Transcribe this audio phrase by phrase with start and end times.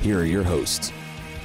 [0.00, 0.92] here are your hosts,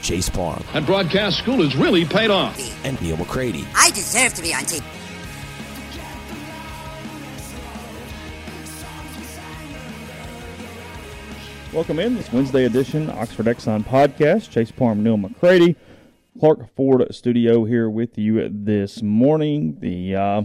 [0.01, 2.57] Chase Parham And broadcast school has really paid off.
[2.85, 3.65] and Neil McCready.
[3.75, 4.83] I deserve to be on TV.
[11.73, 14.49] Welcome in this Wednesday edition Oxford Exxon podcast.
[14.49, 15.75] Chase Parham, Neil McCready,
[16.39, 19.77] Clark Ford Studio here with you this morning.
[19.81, 20.41] The uh,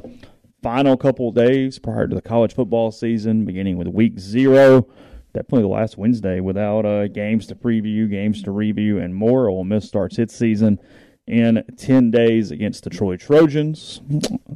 [0.61, 4.89] final couple of days prior to the college football season, beginning with week zero.
[5.33, 9.49] Definitely the last Wednesday without uh, games to preview, games to review, and more.
[9.49, 10.79] Ole Miss starts its season
[11.27, 14.01] in 10 days against the Troy Trojans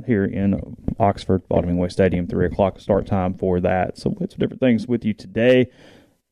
[0.07, 3.97] here in Oxford, Vaught-Hemingway Stadium, 3 o'clock start time for that.
[3.99, 5.71] So, we some different things with you today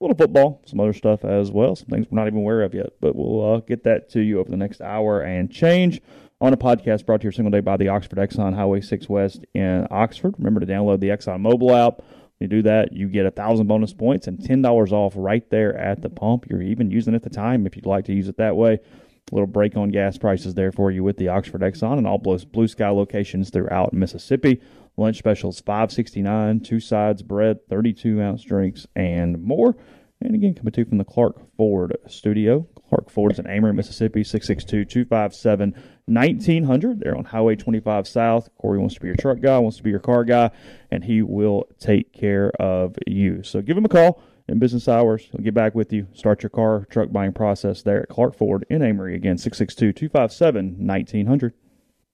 [0.02, 2.75] a little football, some other stuff as well, some things we're not even aware of
[2.75, 6.00] yet, but we'll uh, get that to you over the next hour and change
[6.41, 9.08] on a podcast brought to you every single day by the Oxford Exxon Highway 6
[9.08, 10.34] West in Oxford.
[10.38, 12.02] Remember to download the Exxon mobile app.
[12.42, 15.76] You do that, you get a thousand bonus points and ten dollars off right there
[15.76, 16.47] at the pump.
[16.50, 18.75] You're even using it at the time if you'd like to use it that way.
[19.30, 22.19] A little break on gas prices there for you with the Oxford Exxon and all
[22.19, 24.60] blue sky locations throughout Mississippi.
[24.97, 29.76] Lunch specials five sixty nine, two sides bread, thirty two ounce drinks, and more.
[30.25, 32.66] And again, coming to you from the Clark Ford studio.
[32.88, 37.00] Clark Ford is in Amory, Mississippi, 662-257-1900.
[37.00, 38.50] They're on Highway 25 South.
[38.59, 40.50] Corey wants to be your truck guy, wants to be your car guy,
[40.91, 43.43] and he will take care of you.
[43.43, 45.28] So give him a call in business hours.
[45.32, 46.06] He'll get back with you.
[46.15, 49.15] Start your car, truck buying process there at Clark Ford in Amory.
[49.15, 51.53] Again, 662-257-1900.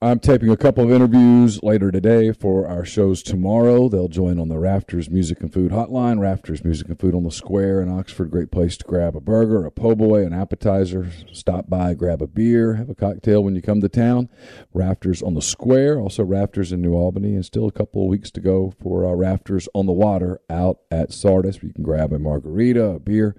[0.00, 3.88] I'm taping a couple of interviews later today for our shows tomorrow.
[3.88, 6.20] They'll join on the Rafters Music and Food Hotline.
[6.20, 8.30] Rafters Music and Food on the Square in Oxford.
[8.30, 11.10] Great place to grab a burger, a po' boy, an appetizer.
[11.32, 14.28] Stop by, grab a beer, have a cocktail when you come to town.
[14.72, 18.30] Rafters on the Square, also Rafters in New Albany, and still a couple of weeks
[18.30, 21.60] to go for uh, Rafters on the Water out at Sardis.
[21.60, 23.34] You can grab a margarita, a beer,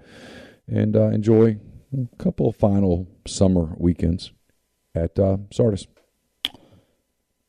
[0.68, 1.58] and uh, enjoy
[1.96, 4.32] a couple of final summer weekends
[4.94, 5.86] at uh, Sardis.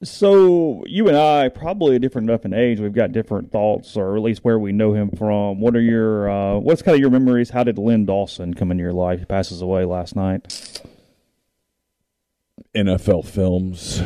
[0.03, 2.79] So you and I probably a different enough in age.
[2.79, 5.59] We've got different thoughts, or at least where we know him from.
[5.59, 7.51] What are your uh, what's kind of your memories?
[7.51, 9.19] How did Len Dawson come into your life?
[9.19, 10.81] He passes away last night.
[12.75, 13.99] NFL films.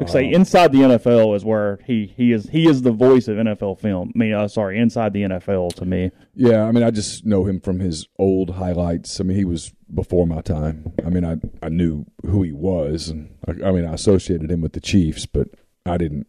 [0.00, 3.26] It's like say inside the NFL is where he, he is he is the voice
[3.26, 4.12] of NFL film.
[4.14, 6.10] I mean, uh, sorry, inside the NFL to me.
[6.34, 9.20] Yeah, I mean, I just know him from his old highlights.
[9.20, 10.92] I mean, he was before my time.
[11.04, 14.60] I mean, I I knew who he was, and I, I mean, I associated him
[14.60, 15.48] with the Chiefs, but
[15.84, 16.26] I didn't.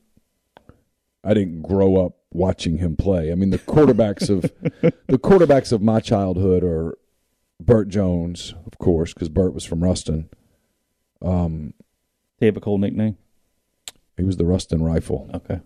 [1.24, 3.32] I didn't grow up watching him play.
[3.32, 4.42] I mean, the quarterbacks of
[5.08, 6.98] the quarterbacks of my childhood are
[7.62, 10.30] Bert Jones, of course, because Bert was from Ruston.
[11.22, 11.74] Um,
[12.46, 13.18] Have a cool nickname.
[14.18, 15.30] he was the Ruston Rifle.
[15.34, 15.60] Okay.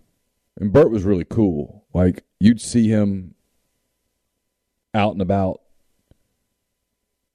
[0.60, 1.86] And Bert was really cool.
[1.94, 3.36] Like you'd see him
[4.94, 5.62] out and about.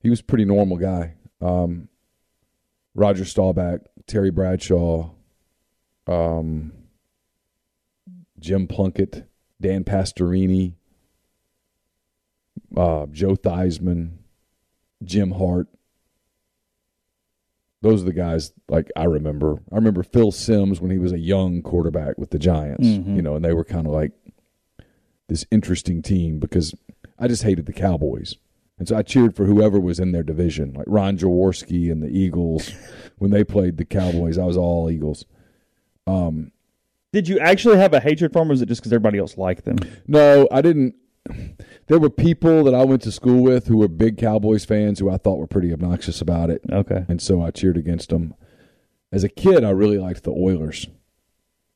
[0.01, 1.15] He was a pretty normal guy.
[1.41, 1.89] Um,
[2.95, 5.11] Roger Staubach, Terry Bradshaw,
[6.07, 6.73] um,
[8.39, 9.29] Jim Plunkett,
[9.61, 10.75] Dan Pastorini,
[12.77, 14.19] uh, Joe Theismann,
[15.05, 15.69] Jim Hart.
[17.83, 19.61] Those are the guys like I remember.
[19.71, 23.17] I remember Phil Simms when he was a young quarterback with the Giants, Mhm.
[23.17, 24.13] you know, and they were kind of like
[25.29, 26.75] this interesting team because
[27.19, 28.37] I just hated the Cowboys.
[28.79, 32.09] And so I cheered for whoever was in their division, like Ron Jaworski and the
[32.09, 32.71] Eagles.
[33.19, 35.25] when they played the Cowboys, I was all Eagles.
[36.07, 36.51] Um,
[37.13, 39.37] Did you actually have a hatred for them, or was it just because everybody else
[39.37, 39.77] liked them?
[40.09, 40.95] No, I didn't.
[41.89, 45.11] There were people that I went to school with who were big Cowboys fans who
[45.11, 47.05] I thought were pretty obnoxious about it, Okay.
[47.09, 48.35] and so I cheered against them.
[49.11, 50.87] As a kid, I really liked the Oilers.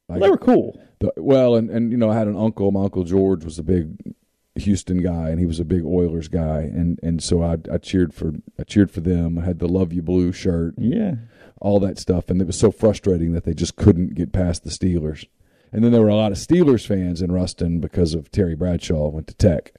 [0.08, 0.80] Well, they were cool.
[1.00, 2.70] The, well, and, and you know, I had an uncle.
[2.70, 4.14] My uncle George was a big
[4.54, 8.14] Houston guy, and he was a big Oilers guy, and and so I I cheered
[8.14, 9.38] for I cheered for them.
[9.38, 11.16] I had the Luv Ya Blue shirt, Yeah.
[11.60, 14.70] all that stuff, and it was so frustrating that they just couldn't get past the
[14.70, 15.26] Steelers.
[15.72, 19.08] And then there were a lot of Steelers fans in Ruston because of Terry Bradshaw
[19.08, 19.74] went to Tech,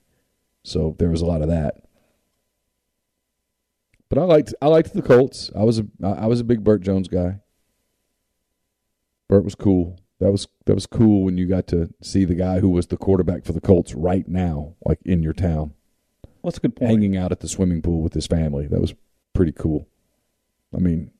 [0.67, 1.75] so there was a lot of that.
[4.09, 5.51] But I liked I liked the Colts.
[5.55, 7.39] I was a I was a big Bert Jones guy.
[9.29, 9.99] Bert was cool.
[10.19, 12.97] That was that was cool when you got to see the guy who was the
[12.97, 15.73] quarterback for the Colts right now, like in your town,
[16.23, 16.89] Well, that's a good point.
[16.91, 18.67] hanging out at the swimming pool with his family.
[18.67, 18.93] That was
[19.33, 19.87] pretty cool.
[20.75, 21.11] I mean,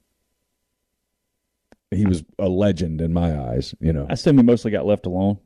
[1.92, 3.76] he was a legend in my eyes.
[3.80, 4.08] You know.
[4.10, 5.40] I assume he mostly got left alone.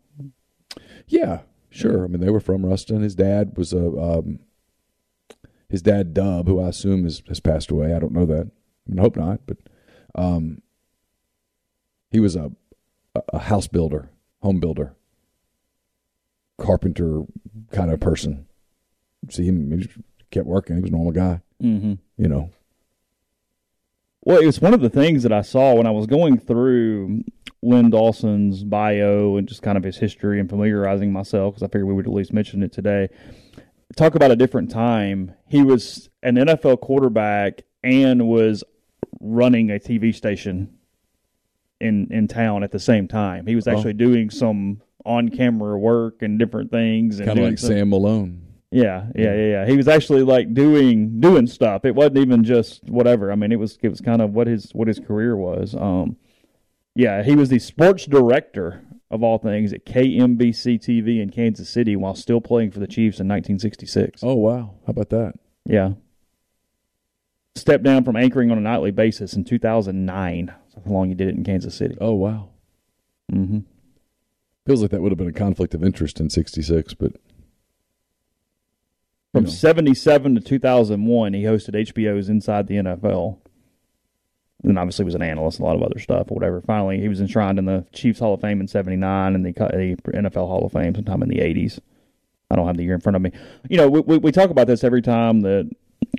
[1.07, 2.03] Yeah, sure.
[2.03, 3.01] I mean, they were from Ruston.
[3.01, 4.39] His dad was a um,
[5.69, 7.95] his dad Dub, who I assume has has passed away.
[7.95, 8.47] I don't know that.
[8.87, 9.57] I, mean, I hope not, but
[10.15, 10.61] um,
[12.11, 12.51] he was a
[13.33, 14.09] a house builder,
[14.41, 14.95] home builder,
[16.59, 17.23] carpenter
[17.71, 18.45] kind of person.
[19.29, 19.87] See him, he
[20.31, 20.75] kept working.
[20.77, 21.93] He was a normal guy, Mm-hmm.
[22.17, 22.49] you know.
[24.23, 27.23] Well, it was one of the things that I saw when I was going through
[27.63, 31.87] Len Dawson's bio and just kind of his history and familiarizing myself because I figured
[31.87, 33.09] we would at least mention it today.
[33.95, 35.33] Talk about a different time.
[35.47, 38.63] He was an NFL quarterback and was
[39.19, 40.77] running a TV station
[41.79, 43.47] in in town at the same time.
[43.47, 43.77] He was uh-huh.
[43.77, 47.19] actually doing some on camera work and different things.
[47.19, 48.50] and Kind of like some- Sam Malone.
[48.71, 49.65] Yeah, yeah, yeah, yeah.
[49.65, 51.83] He was actually like doing doing stuff.
[51.83, 53.31] It wasn't even just whatever.
[53.31, 55.75] I mean, it was it was kind of what his what his career was.
[55.75, 56.15] Um,
[56.95, 61.97] yeah, he was the sports director of all things at KMBC TV in Kansas City
[61.97, 64.23] while still playing for the Chiefs in 1966.
[64.23, 65.33] Oh wow, how about that?
[65.65, 65.93] Yeah.
[67.55, 70.45] Stepped down from anchoring on a nightly basis in 2009.
[70.73, 71.97] That's how long he did it in Kansas City.
[71.99, 72.49] Oh wow.
[73.31, 73.59] Mm-hmm.
[74.65, 77.13] Feels like that would have been a conflict of interest in '66, but
[79.33, 79.53] From you know.
[79.53, 83.37] 77 to 2001, he hosted HBO's Inside the NFL.
[84.63, 86.61] And obviously was an analyst, a lot of other stuff, or whatever.
[86.61, 90.11] Finally, he was enshrined in the Chiefs Hall of Fame in 79 and the, the
[90.11, 91.79] NFL Hall of Fame sometime in the 80s.
[92.51, 93.31] I don't have the year in front of me.
[93.69, 95.71] You know, we, we, we talk about this every time that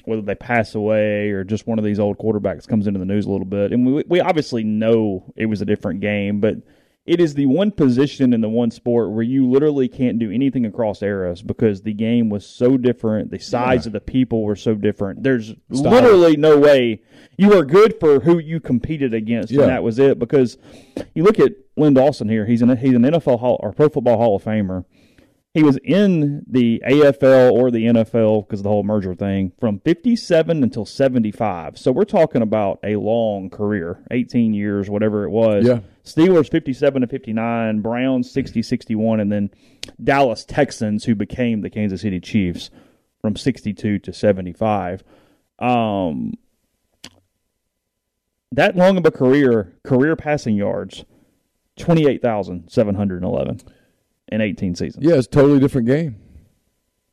[0.04, 3.26] whether they pass away or just one of these old quarterbacks comes into the news
[3.26, 3.72] a little bit.
[3.72, 6.56] And we, we obviously know it was a different game, but
[7.04, 10.64] it is the one position in the one sport where you literally can't do anything
[10.64, 13.30] across eras because the game was so different.
[13.30, 15.22] The size of the people were so different.
[15.24, 15.90] There's Style.
[15.92, 17.02] literally no way
[17.36, 19.62] you were good for who you competed against, Yeah.
[19.62, 20.18] and that was it.
[20.18, 20.58] Because
[21.14, 24.18] you look at Len Dawson here; he's an he's an NFL Hall, or Pro Football
[24.18, 24.84] Hall of Famer.
[25.54, 29.80] He was in the AFL or the NFL because of the whole merger thing from
[29.80, 31.76] 57 until 75.
[31.76, 35.66] So we're talking about a long career, 18 years, whatever it was.
[35.66, 35.80] Yeah.
[36.04, 39.50] Steelers 57 to 59, Browns 60 61, and then
[40.02, 42.70] Dallas Texans, who became the Kansas City Chiefs
[43.20, 45.04] from 62 to 75.
[45.58, 46.32] Um,
[48.50, 51.04] that long of a career, career passing yards,
[51.76, 53.60] 28,711
[54.30, 55.04] in 18 seasons.
[55.06, 56.16] yeah, it's a totally different game.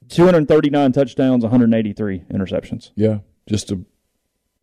[0.09, 2.91] 239 touchdowns, 183 interceptions.
[2.95, 3.79] Yeah, just a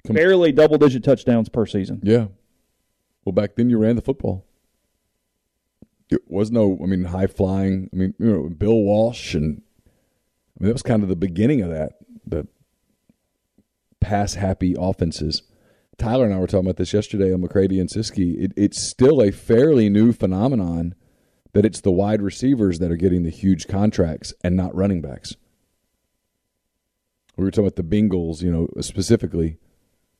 [0.06, 2.00] Com- Barely double digit touchdowns per season.
[2.02, 2.26] yeah.
[3.24, 4.46] Well, back then you ran the football.
[6.08, 7.90] It was no, I mean, high flying.
[7.92, 11.60] I mean, you know, Bill Walsh, and I mean that was kind of the beginning
[11.62, 11.94] of that.
[12.24, 12.46] The
[14.00, 15.42] pass happy offenses.
[15.98, 18.40] Tyler and I were talking about this yesterday on McCready and Siski.
[18.40, 20.94] It, it's still a fairly new phenomenon
[21.56, 25.36] that it's the wide receivers that are getting the huge contracts and not running backs.
[27.34, 29.56] We were talking about the Bengals, you know, specifically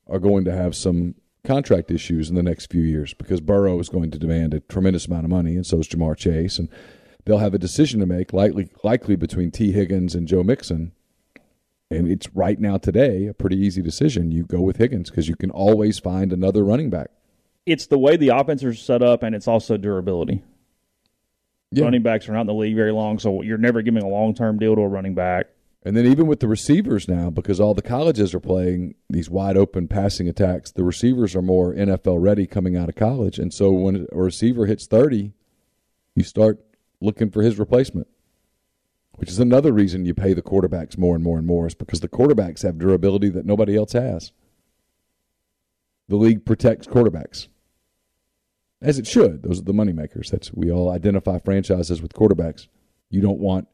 [0.09, 1.14] are going to have some
[1.45, 5.05] contract issues in the next few years because Burrow is going to demand a tremendous
[5.05, 6.71] amount of money, and so is Ja'Marr Chase, and
[7.26, 10.93] they'll have a decision to make, likely likely between Tee Higgins and Joe Mixon.
[11.90, 14.31] And it's right now today a pretty easy decision.
[14.31, 17.11] You go with Higgins because you can always find another running back.
[17.66, 20.43] It's the way the offense is set up, and it's also durability.
[21.73, 21.85] Yeah.
[21.85, 24.35] Running backs are not in the league very long, so you're never giving a long
[24.35, 25.46] term deal to a running back.
[25.85, 29.56] And then even with the receivers now, because all the colleges are playing these wide
[29.56, 33.38] open passing attacks, the receivers are more NFL ready coming out of college.
[33.38, 35.32] And so when a receiver hits 30,
[36.16, 36.58] you start
[37.00, 38.08] looking for his replacement,
[39.12, 42.00] which is another reason you pay the quarterbacks more and more and more is because
[42.00, 44.32] the quarterbacks have durability that nobody else has.
[46.08, 47.46] The league protects quarterbacks.
[48.83, 49.42] As it should.
[49.42, 50.30] Those are the moneymakers.
[50.30, 52.66] That's we all identify franchises with quarterbacks.
[53.11, 53.68] You don't want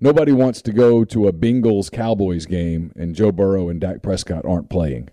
[0.00, 4.44] nobody wants to go to a Bengals Cowboys game and Joe Burrow and Dak Prescott
[4.44, 5.10] aren't playing.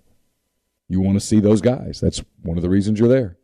[0.89, 1.99] You want to see those guys.
[1.99, 3.37] That's one of the reasons you're there.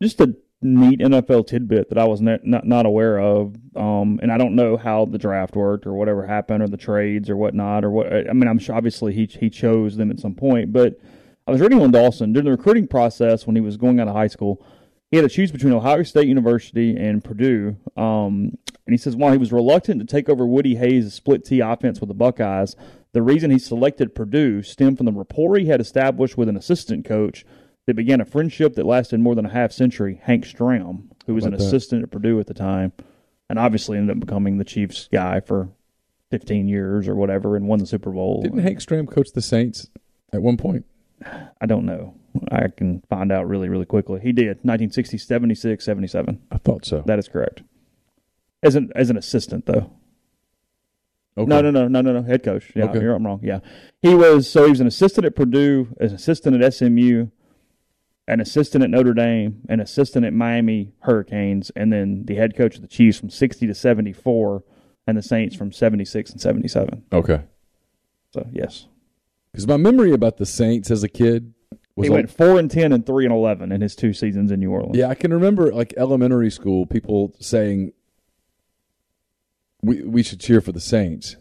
[0.00, 4.32] just a neat NFL tidbit that I was not not, not aware of, um, and
[4.32, 7.84] I don't know how the draft worked or whatever happened or the trades or whatnot
[7.84, 8.12] or what.
[8.12, 10.98] I mean, I'm sure obviously he he chose them at some point, but
[11.46, 14.14] I was reading on Dawson during the recruiting process when he was going out of
[14.14, 14.64] high school.
[15.10, 19.32] He had to choose between Ohio State University and Purdue, um, and he says while
[19.32, 22.74] he was reluctant to take over Woody Hayes' split T offense with the Buckeyes,
[23.12, 27.04] the reason he selected Purdue stemmed from the rapport he had established with an assistant
[27.04, 27.44] coach
[27.86, 31.44] that began a friendship that lasted more than a half century, Hank Stram, who was
[31.44, 31.60] an that?
[31.60, 32.92] assistant at Purdue at the time,
[33.48, 35.68] and obviously ended up becoming the Chiefs guy for
[36.30, 38.42] 15 years or whatever and won the Super Bowl.
[38.42, 39.90] Didn't Hank Stram coach the Saints
[40.32, 40.86] at one point?
[41.60, 42.14] I don't know.
[42.50, 44.20] I can find out really, really quickly.
[44.20, 46.42] He did 1960, 76, 77.
[46.50, 47.02] I thought so.
[47.06, 47.62] That is correct.
[48.62, 49.90] As an as an assistant though.
[51.36, 51.46] Okay.
[51.48, 52.22] No, no, no, no, no, no.
[52.22, 52.70] Head coach.
[52.74, 53.00] Yeah, Okay.
[53.00, 53.40] you're, I'm wrong.
[53.42, 53.58] Yeah,
[54.02, 54.48] he was.
[54.48, 57.26] So he was an assistant at Purdue, an assistant at SMU,
[58.28, 62.76] an assistant at Notre Dame, an assistant at Miami Hurricanes, and then the head coach
[62.76, 64.62] of the Chiefs from 60 to 74,
[65.08, 67.04] and the Saints from 76 and 77.
[67.12, 67.42] Okay.
[68.32, 68.86] So yes,
[69.54, 71.54] Because my memory about the Saints as a kid
[71.94, 74.58] was he went four and 10 and three and 11 in his two seasons in
[74.58, 74.96] New Orleans.
[74.96, 77.92] Yeah, I can remember like elementary school people saying
[79.80, 81.36] we we should cheer for the Saints.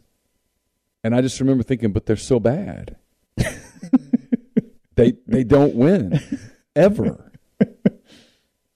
[1.03, 2.97] And I just remember thinking, but they're so bad.
[4.95, 6.21] they they don't win
[6.75, 7.31] ever.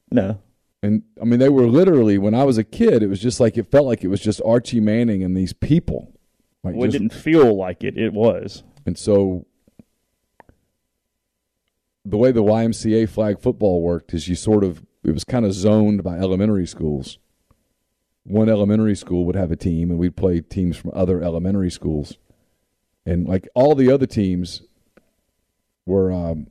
[0.10, 0.39] No,
[0.82, 3.56] And I mean they were literally when I was a kid, it was just like
[3.56, 6.12] it felt like it was just Archie Manning and these people.
[6.63, 8.00] Like well, it just- didn't feel like it.
[8.00, 8.63] It was.
[8.88, 9.46] And so
[12.06, 15.53] the way the YMCA flag football worked is you sort of it was kind of
[15.53, 17.20] zoned by elementary schools.
[18.24, 22.17] One elementary school would have a team and we'd play teams from other elementary schools.
[23.06, 24.63] And like all the other teams
[25.86, 26.48] were um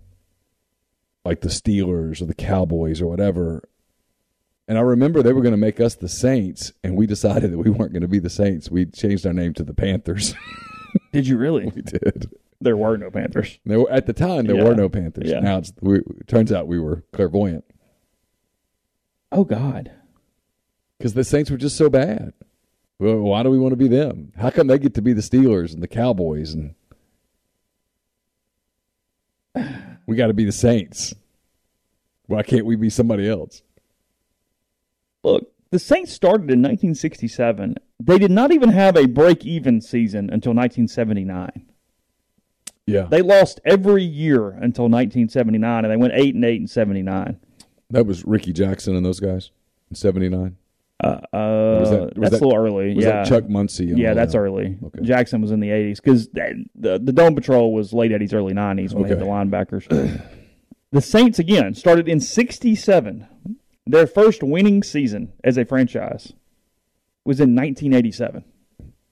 [1.25, 3.67] like the Steelers or the Cowboys or whatever.
[4.69, 7.59] And I remember they were going to make us the Saints and we decided that
[7.59, 8.71] we weren't going to be the Saints.
[8.71, 10.35] We changed our name to the Panthers.
[11.17, 11.67] Did you really?
[11.75, 12.31] we did.
[12.61, 13.59] There were no Panthers.
[13.67, 14.65] There were, at the time, there Yeah.
[14.65, 15.29] were no Panthers.
[15.31, 15.41] Yeah.
[15.41, 17.65] Now it's, we, it turns out we were clairvoyant
[19.33, 19.91] Oh God.
[20.99, 22.33] because the Saints were just so bad.
[22.99, 24.33] Well, why do we want to be them?
[24.39, 26.75] How come they get to be the Steelers and the Cowboys and
[30.07, 31.15] we got to be the Saints?
[32.27, 33.63] Why can't we be somebody else?
[35.23, 37.77] Look, the Saints started in 1967.
[37.99, 41.67] They did not even have a break-even season until 1979.
[42.89, 47.41] Yeah, They lost every year until 1979, and they went eight and eight in 79.
[47.91, 49.51] that was Rickey Jackson and those guys
[49.91, 50.57] in '79.
[51.03, 52.95] Uh, uh, was that- was that's that- a little early.
[52.95, 53.87] Was yeah, that Chuck Muncie?
[53.87, 54.39] yeah, that's that?
[54.39, 54.79] early.
[54.85, 55.01] Okay.
[55.03, 58.93] Jackson was in the 80s because the, the Dome Patrol was late 80s, early 90s
[58.95, 59.87] when they had the linebackers.
[60.93, 63.27] the Saints again started in 67.
[63.87, 66.33] Their first winning season as a franchise
[67.27, 68.45] was in 1987.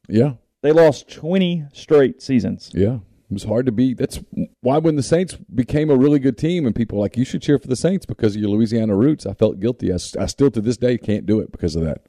[0.09, 2.71] Yeah, They lost 20 straight seasons.
[2.75, 2.99] yeah.
[3.31, 3.97] It was hard to beat.
[3.97, 4.21] That's
[4.61, 7.41] why when the Saints became a really good team and people were like you should
[7.43, 9.91] cheer for the Saints because of your Louisiana roots, I felt guilty.
[9.93, 12.03] I, I still to this day can't do it because of that.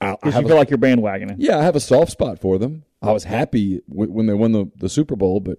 [0.00, 1.34] Because you a- feel like you're bandwagoning.
[1.38, 2.84] Yeah, I have a soft spot for them.
[3.02, 5.58] I was happy w- when they won the, the Super Bowl, but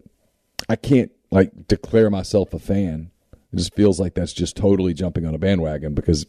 [0.69, 3.11] I can't like declare myself a fan.
[3.51, 6.25] It just feels like that's just totally jumping on a bandwagon because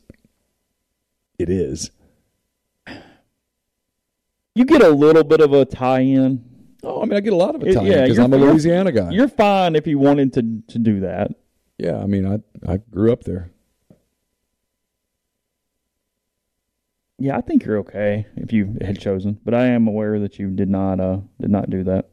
[1.39, 1.91] it is.
[4.55, 6.45] You get a little bit of a tie-in.
[6.85, 8.93] Oh, I mean, I get a lot of time yeah, because you're- I'm a Louisiana
[8.93, 9.11] guy.
[9.11, 11.33] You're fine if you wanted to to do that.
[11.79, 12.41] yeah, I mean, I
[12.73, 13.51] I grew up there.
[17.19, 20.51] Yeah, I think you're okay if you had chosen, but I am aware that you
[20.51, 22.11] did not uh did not do that.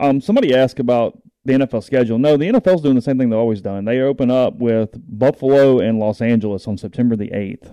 [0.00, 2.18] Um, somebody asked about the NFL schedule.
[2.18, 3.84] No, the NFL's doing the same thing they've always done.
[3.84, 7.70] They open up with Buffalo and Los Angeles on September the eighth,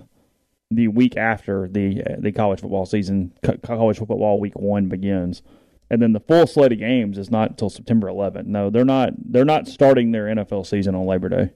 [0.74, 5.42] the week after the uh, the college football season, co- college football week one begins,
[5.90, 8.46] and then the full slate of games is not until September 11th.
[8.46, 9.12] No, they're not.
[9.18, 11.50] They're not starting their NFL season on Labor Day.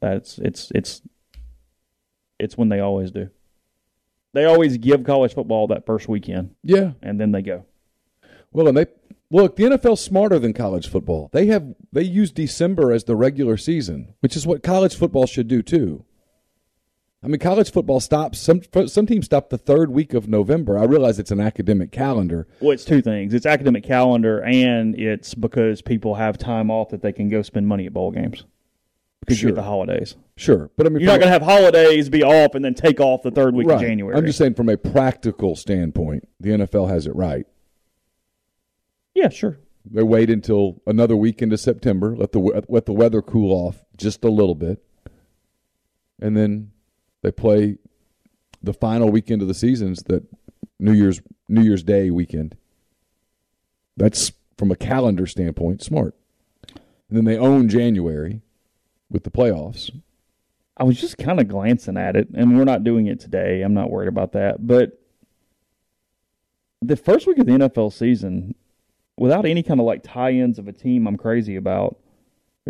[0.00, 1.02] That's it's it's
[2.38, 3.30] it's when they always do.
[4.32, 6.92] They always give college football that first weekend, Yeah.
[7.02, 7.64] and then they go.
[8.52, 8.86] Well, and they
[9.30, 11.28] look the NFL's smarter than college football.
[11.32, 15.48] They have they use December as the regular season, which is what college football should
[15.48, 16.04] do too.
[17.22, 20.78] I mean, college football stops some some teams stop the third week of November.
[20.78, 22.46] I realize it's an academic calendar.
[22.60, 27.02] Well, it's two things: it's academic calendar, and it's because people have time off that
[27.02, 28.44] they can go spend money at bowl games.
[29.20, 29.50] because you Sure.
[29.50, 30.16] get the holidays.
[30.36, 33.00] Sure, but I mean, You're not going to have holidays be off and then take
[33.00, 33.74] off the third week right.
[33.74, 34.16] of January.
[34.16, 37.44] I'm just saying, from a practical standpoint, the NFL has it right.
[39.14, 39.58] yeah, sure.
[39.84, 44.24] They wait until another week into September, let the let the weather cool off just
[44.24, 44.82] a little bit,
[46.18, 46.70] and then
[47.22, 47.78] they play
[48.62, 50.24] the final weekend of the seasons that
[50.78, 52.56] New Year's New Year's Day weekend.
[53.96, 56.14] That's from a calendar standpoint smart.
[56.68, 58.42] And then they own January
[59.10, 59.90] with the playoffs.
[60.76, 63.62] I was just kind of glancing at it, and we're not doing it today.
[63.62, 64.66] I'm not worried about that.
[64.66, 64.98] But
[66.80, 68.54] the first week of the NFL season,
[69.16, 71.98] without any kind of like tie ins of a team I'm crazy about,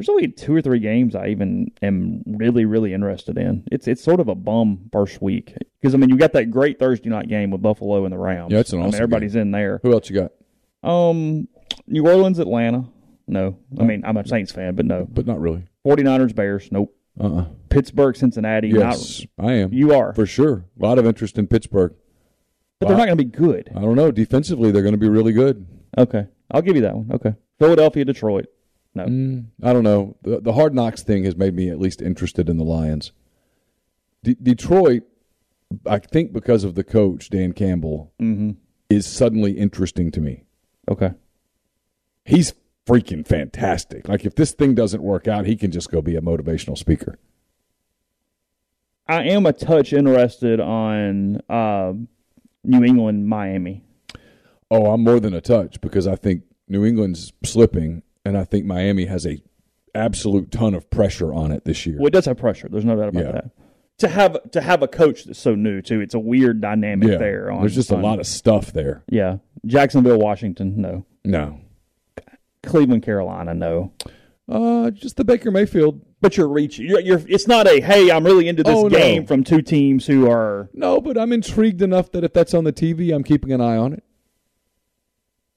[0.00, 3.64] there's only two or three games I even am really, really interested in.
[3.70, 6.78] It's it's sort of a bum first week because I mean you got that great
[6.78, 8.50] Thursday night game with Buffalo and the Rams.
[8.50, 9.78] Yeah, it's an I mean, awesome everybody's in there.
[9.82, 10.32] Who else you got?
[10.88, 11.48] Um,
[11.86, 12.86] New Orleans, Atlanta.
[13.28, 15.06] No, I mean I'm a Saints fan, but no.
[15.10, 15.64] But not really.
[15.86, 16.72] 49ers, Bears.
[16.72, 16.96] Nope.
[17.20, 18.72] Uh uh Pittsburgh, Cincinnati.
[18.72, 19.70] not- Yes, I am.
[19.74, 20.14] you are.
[20.14, 20.64] for sure.
[20.80, 21.94] A lot of interest in Pittsburgh.
[22.78, 23.70] But they're not going to be good.
[23.76, 24.10] I don't know.
[24.10, 25.66] Defensively, they're going to be really good.
[25.98, 26.26] Okay.
[26.50, 27.10] I'll give you that one.
[27.12, 27.34] Okay.
[27.58, 28.46] Philadelphia, Detroit.
[28.94, 29.04] No.
[29.04, 30.16] Mm, I don't know.
[30.22, 33.12] The, the hard knocks thing has made me at least interested in the Lions.
[34.24, 35.04] D- Detroit,
[35.86, 38.50] I think because of the coach, Dan Campbell, Mm-hmm.
[38.88, 40.44] is suddenly interesting to me.
[40.90, 41.12] Okay.
[42.24, 42.52] He's
[42.86, 44.08] freaking fantastic.
[44.08, 47.18] Like, if this thing doesn't work out, he can just go be a motivational speaker.
[49.06, 51.92] I am a touch interested on uh,
[52.64, 53.82] New England, Miami.
[54.70, 58.64] Oh, I'm more than a touch because I think New England's slipping, and I think
[58.66, 59.42] Miami has a
[59.94, 61.96] absolute ton of pressure on it this year.
[61.98, 62.68] Well, it does have pressure.
[62.68, 63.32] There's no doubt about Yeah.
[63.32, 63.50] that.
[63.98, 67.16] To have to have a coach that's so new too, it's a weird dynamic yeah,
[67.18, 67.50] there.
[67.50, 69.02] On, there's just a lot of stuff there.
[69.10, 69.38] yeah.
[69.66, 71.04] Jacksonville, Washington, no.
[71.22, 71.60] No,
[72.62, 73.92] Cleveland, Carolina, no.
[74.48, 76.00] uh, just the Baker Mayfield.
[76.22, 76.86] But you're reaching.
[76.86, 77.22] You're, you're.
[77.28, 78.88] It's not a hey, I'm really into this Oh, no.
[78.98, 80.70] game from two teams who are.
[80.72, 83.76] No, but I'm intrigued enough that if that's on the TV, I'm keeping an eye
[83.76, 84.02] on it.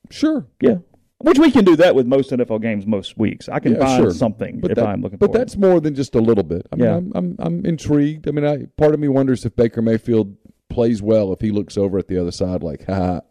[0.09, 0.77] Sure, Yeah.
[1.23, 3.47] Which we can do that with most NFL games most weeks.
[3.47, 4.11] I can yeah, find sure.
[4.11, 5.35] something but if that- I'm looking But for.
[5.37, 5.39] it.
[5.39, 6.67] that's more than just a little bit.
[6.71, 6.95] I mean, Yeah.
[6.97, 8.27] I'm, I'm I'm intrigued.
[8.27, 10.35] I mean, I part of me wonders if Baker Mayfield
[10.69, 13.21] plays well if he looks over at the other side like, ha.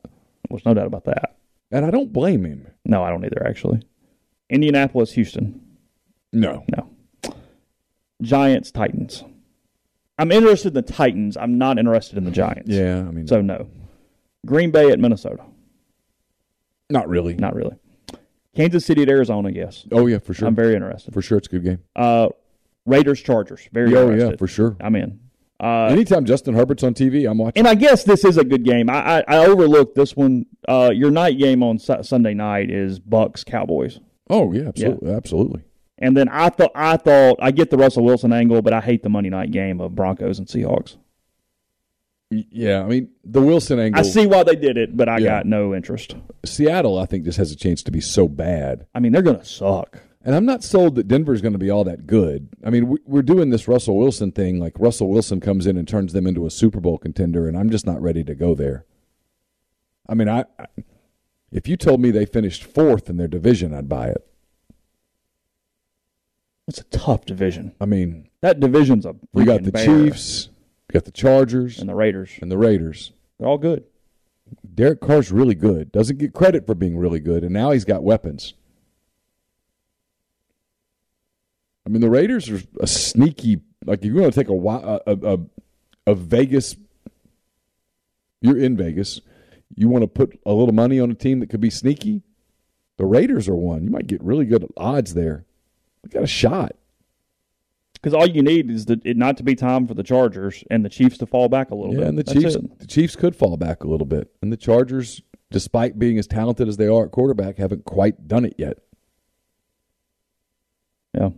[0.50, 1.37] There's no doubt about that.
[1.70, 2.66] And I don't blame him.
[2.85, 3.46] No, I don't either.
[3.46, 3.83] Actually,
[4.50, 5.61] Indianapolis, Houston,
[6.33, 6.88] No, no.
[8.22, 9.24] Giants, Titans.
[10.18, 11.37] I'm interested in the Titans.
[11.37, 12.68] I'm not interested in the Giants.
[12.70, 13.66] yeah, I mean, So no.
[14.46, 15.42] Green Bay at Minnesota.
[16.90, 17.35] not really.
[17.35, 17.76] Not really.
[18.55, 19.51] Kansas City at Arizona.
[19.51, 20.49] Yes, Oh yeah, for sure.
[20.49, 21.12] I'm very interested.
[21.15, 21.79] for sure, it's a good game.
[21.97, 22.29] Uh,
[22.87, 23.69] Raiders, Chargers.
[23.73, 24.31] Very oh interested.
[24.33, 24.77] yeah, for sure.
[24.81, 25.21] I'm in.
[25.61, 27.61] Uh, Anytime Justin Herbert's on TV, I'm watching.
[27.61, 28.91] and I guess this is a good game.
[28.91, 30.47] I I, I overlooked this one.
[30.69, 35.62] Uh, your night game on Su- Sunday night is Bucs Cowboys, Oh yeah, absolutely, absolutely.
[35.99, 39.03] and then I thought I thought I get the Russell Wilson angle, but I hate
[39.05, 40.97] the Monday night game of Broncos and Seahawks.
[42.51, 44.01] Yeah, I mean the Wilson angle.
[44.01, 45.29] I see why they did it, but I Yeah.
[45.38, 46.16] got no interest.
[46.45, 46.99] Seattle.
[46.99, 48.87] I think just has a chance to be so bad.
[48.95, 50.01] I mean, they're gonna suck.
[50.25, 52.47] And I'm not sold that Denver's going to be all that good.
[52.64, 54.61] I mean, we- we're doing this Russell Wilson thing.
[54.61, 57.71] Like Russell Wilson comes in and turns them into a Super Bowl contender, and I'm
[57.71, 58.85] just not ready to go there.
[60.09, 60.66] I mean, I, I
[61.51, 64.25] if you told me they finished fourth in their division, I'd buy it.
[66.68, 67.73] It's a tough division.
[67.81, 69.85] I mean, That division's a we got the bear.
[69.85, 70.49] Chiefs,
[70.92, 72.38] you got the Chargers, and the Raiders.
[72.42, 73.12] and the Raiders.
[73.38, 73.85] They're all good.
[74.74, 75.90] Derek Carr's really good.
[75.90, 78.52] Doesn't get credit for being really good, and now he's got weapons.
[81.87, 83.62] I mean, the Raiders are a sneaky.
[83.87, 85.38] Like, if you're going to take a, a, a,
[86.09, 86.76] a, Vegas,
[88.42, 89.22] you're in Vegas.
[89.74, 92.20] You want to put a little money on a team that could be sneaky.
[92.98, 93.83] The Raiders are one.
[93.85, 95.46] You might get really good odds there.
[96.05, 96.76] We got a shot.
[98.03, 100.85] Because all you need is the, it not to be time for the Chargers and
[100.85, 102.09] the Chiefs to fall back a little Yeah, bit.
[102.09, 102.79] and the That's Chiefs, it.
[102.81, 106.67] the Chiefs could fall back a little bit, and the Chargers, despite being as talented
[106.67, 108.79] as they are at quarterback, haven't quite done it yet.
[111.15, 111.29] Yeah,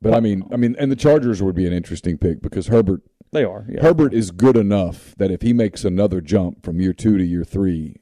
[0.00, 3.02] But I mean, I mean, and the Chargers would be an interesting pick because Herbert
[3.32, 3.66] they are.
[3.68, 3.82] Yeah.
[3.82, 7.42] Herbert is good enough that if he makes another jump from year two to year
[7.44, 7.96] three,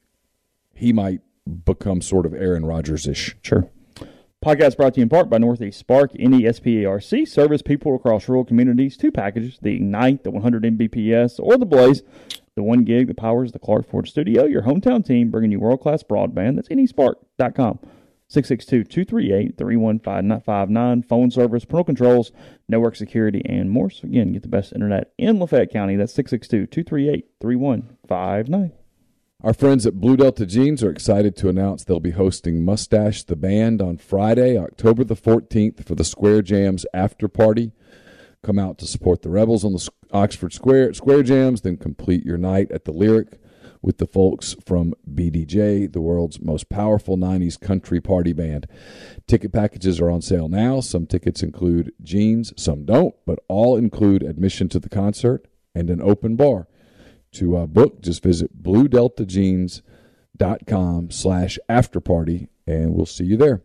[0.73, 1.21] he might
[1.65, 3.35] become sort of Aaron Rodgers ish.
[3.41, 3.67] Sure.
[4.43, 8.97] Podcast brought to you in part by Northeast Spark, NESPARC, service people across rural communities.
[8.97, 12.01] Two packages, the Ignite, the 100 Mbps, or the Blaze,
[12.55, 14.45] the one gig that powers the Clark Ford studio.
[14.45, 16.55] Your hometown team bringing you world-class broadband.
[16.55, 17.77] That's nespark.com.
[18.31, 21.07] 662-238-3159.
[21.07, 22.31] Phone service, parental controls,
[22.67, 23.91] network security, and more.
[23.91, 25.97] So again, get the best internet in Lafayette County.
[25.97, 28.71] That's 662-238-3159.
[29.43, 33.35] Our friends at Blue Delta Jeans are excited to announce they'll be hosting Mustache the
[33.35, 37.71] Band on Friday, October the 14th for the Square Jams after party.
[38.43, 42.37] Come out to support the Rebels on the Oxford Square Square Jams, then complete your
[42.37, 43.39] night at the Lyric
[43.81, 48.67] with the folks from BDJ, the world's most powerful 90s country party band.
[49.25, 50.81] Ticket packages are on sale now.
[50.81, 55.99] Some tickets include jeans, some don't, but all include admission to the concert and an
[55.99, 56.67] open bar.
[57.35, 63.61] To uh, book, just visit bluedeltajeans.com slash afterparty, and we'll see you there.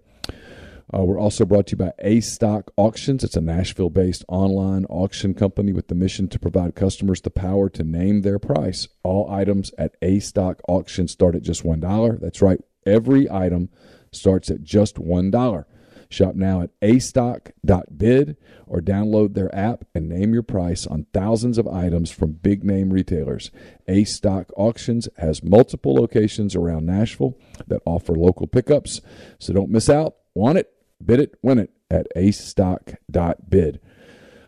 [0.94, 3.24] Uh, we're also brought to you by A Stock Auctions.
[3.24, 7.68] It's a Nashville based online auction company with the mission to provide customers the power
[7.70, 8.86] to name their price.
[9.02, 12.20] All items at A Stock Auction start at just $1.
[12.20, 13.68] That's right, every item
[14.12, 15.64] starts at just $1.
[16.08, 21.68] Shop now at astock.bid or download their app and name your price on thousands of
[21.68, 23.50] items from big name retailers.
[23.88, 29.00] A Stock Auctions has multiple locations around Nashville that offer local pickups,
[29.38, 30.16] so don't miss out.
[30.34, 30.72] Want it?
[31.04, 33.80] Bid it, win it at astock.bid.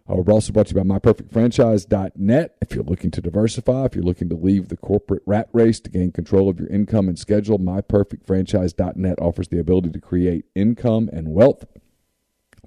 [0.09, 2.57] Uh, we're also brought to you by MyPerfectFranchise.net.
[2.62, 5.90] If you're looking to diversify, if you're looking to leave the corporate rat race to
[5.90, 11.35] gain control of your income and schedule, MyPerfectFranchise.net offers the ability to create income and
[11.35, 11.66] wealth.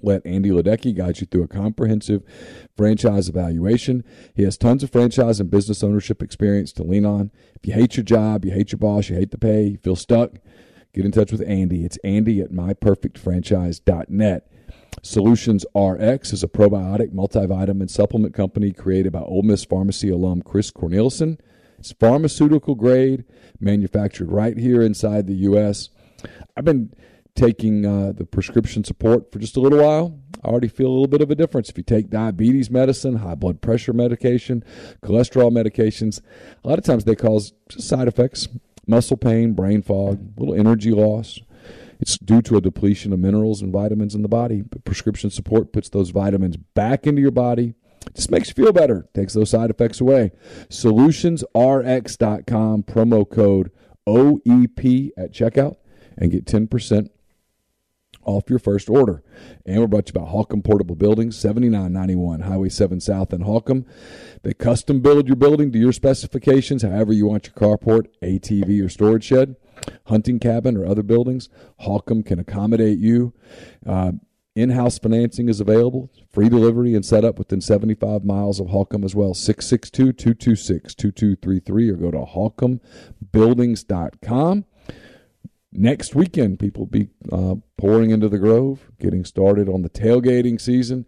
[0.04, 2.22] Let Andy Ledecky guide you through a comprehensive
[2.76, 4.04] franchise evaluation.
[4.34, 7.30] He has tons of franchise and business ownership experience to lean on.
[7.54, 9.96] If you hate your job, you hate your boss, you hate the pay, you feel
[9.96, 10.32] stuck,
[10.92, 11.84] get in touch with Andy.
[11.84, 14.51] It's Andy at myperfectfranchise.net.
[15.00, 20.70] Solutions RX is a probiotic multivitamin supplement company created by Ole Miss Pharmacy alum Chris
[20.70, 21.38] Cornelison.
[21.78, 23.24] It's pharmaceutical grade,
[23.58, 25.88] manufactured right here inside the U.S.
[26.56, 26.92] I've been
[27.34, 30.20] taking uh, the prescription support for just a little while.
[30.44, 31.70] I already feel a little bit of a difference.
[31.70, 34.62] If you take diabetes medicine, high blood pressure medication,
[35.02, 36.20] cholesterol medications,
[36.62, 38.48] a lot of times they cause side effects
[38.86, 41.40] muscle pain, brain fog, a little energy loss.
[42.02, 44.64] It's due to a depletion of minerals and vitamins in the body.
[44.84, 47.74] Prescription support puts those vitamins back into your body.
[48.12, 50.32] Just makes you feel better, takes those side effects away.
[50.68, 53.70] Solutionsrx.com, promo code
[54.08, 55.76] OEP at checkout,
[56.18, 57.10] and get 10%
[58.24, 59.22] off your first order.
[59.64, 63.86] And we're brought to you by Holcomb Portable Buildings, 7991 Highway 7 South in Holcomb.
[64.42, 68.88] They custom build your building to your specifications, however you want your carport, ATV, or
[68.88, 69.54] storage shed
[70.06, 73.32] hunting cabin, or other buildings, Holcomb can accommodate you.
[73.86, 74.12] Uh,
[74.54, 79.14] in house financing is available, free delivery and setup within 75 miles of Holcomb as
[79.14, 79.32] well.
[79.32, 84.66] 662 226 2233 or go to holcombbuildings.com.
[85.74, 90.60] Next weekend, people will be uh, pouring into the Grove, getting started on the tailgating
[90.60, 91.06] season.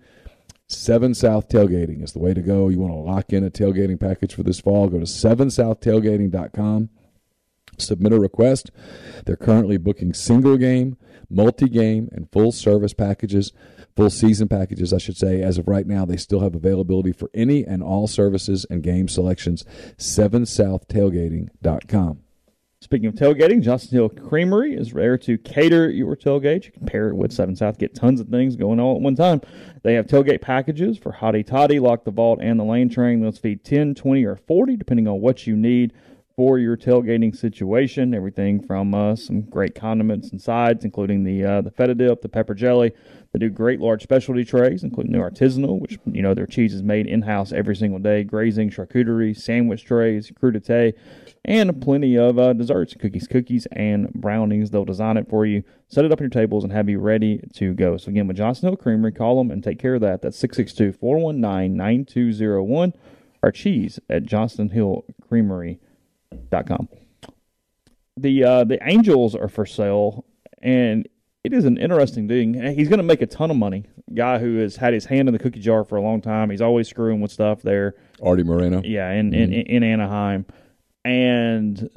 [0.66, 2.70] Seven South Tailgating is the way to go.
[2.70, 4.88] You want to lock in a tailgating package for this fall?
[4.88, 6.88] Go to 7southtailgating.com
[7.78, 8.70] submit a request.
[9.24, 10.96] They're currently booking single game,
[11.30, 13.52] multi game, and full service packages,
[13.96, 15.42] full season packages, I should say.
[15.42, 19.08] As of right now, they still have availability for any and all services and game
[19.08, 19.64] selections.
[19.98, 22.24] 7southtailgating.com.
[22.84, 26.66] Speaking of tailgating, Johnson Hill Creamery is there to cater your tailgate.
[26.66, 29.16] You can pair it with 7 South, get tons of things going all at one
[29.16, 29.40] time.
[29.82, 33.22] They have tailgate packages for Hottie Toddy, Lock the Vault, and the Lane Train.
[33.22, 35.94] Those feed 10, 20, or 40, depending on what you need
[36.36, 38.14] for your tailgating situation.
[38.14, 42.28] Everything from uh, some great condiments and sides, including the uh, the feta dip, the
[42.28, 42.92] pepper jelly.
[43.32, 46.82] They do great large specialty trays, including the artisanal, which you know their cheese is
[46.82, 48.24] made in house every single day.
[48.24, 50.94] Grazing, charcuterie, sandwich trays, crudité,
[51.44, 54.70] and plenty of uh, desserts, cookies, cookies, and brownies.
[54.70, 57.40] They'll design it for you, set it up on your tables, and have you ready
[57.54, 57.96] to go.
[57.96, 60.22] So again, with Johnston Hill Creamery, call them and take care of that.
[60.22, 62.94] That's 662-419-9201.
[63.42, 65.78] Our cheese at Johnston Hill Creamery
[66.66, 66.88] com.
[68.16, 70.24] The uh, the Angels are for sale,
[70.62, 71.08] and
[71.42, 72.54] it is an interesting thing.
[72.74, 73.84] He's going to make a ton of money.
[74.14, 76.50] Guy who has had his hand in the cookie jar for a long time.
[76.50, 77.94] He's always screwing with stuff there.
[78.22, 78.82] Arte Moreno.
[78.84, 79.52] Yeah, in, mm-hmm.
[79.52, 80.46] in, in Anaheim,
[81.04, 81.90] and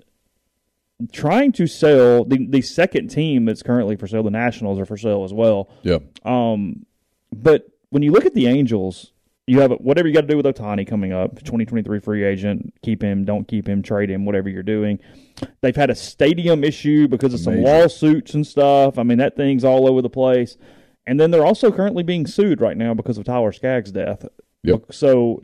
[1.11, 4.23] trying to sell the the second team that's currently for sale.
[4.23, 5.69] The Nationals are for sale as well.
[5.83, 5.99] Yeah.
[6.25, 6.85] Um,
[7.31, 9.11] but when you look at the Angels,
[9.47, 13.01] you have whatever you got to do with Ohtani coming up, 2023 free agent, keep
[13.01, 14.99] him, don't keep him, trade him, whatever you're doing.
[15.61, 18.99] They've had a stadium issue because of some lawsuits and stuff.
[18.99, 20.57] I mean, that thing's all over the place.
[21.05, 24.25] And then they're also currently being sued right now because of Tyler Skaggs' death.
[24.63, 24.91] Yep.
[24.91, 25.43] So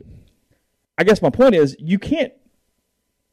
[0.98, 2.32] I guess my point is you can't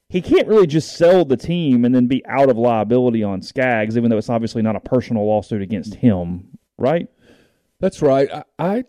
[0.08, 3.98] he can't really just sell the team and then be out of liability on Skaggs,
[3.98, 7.08] even though it's obviously not a personal lawsuit against him, right?
[7.80, 8.30] That's right.
[8.32, 8.84] I, I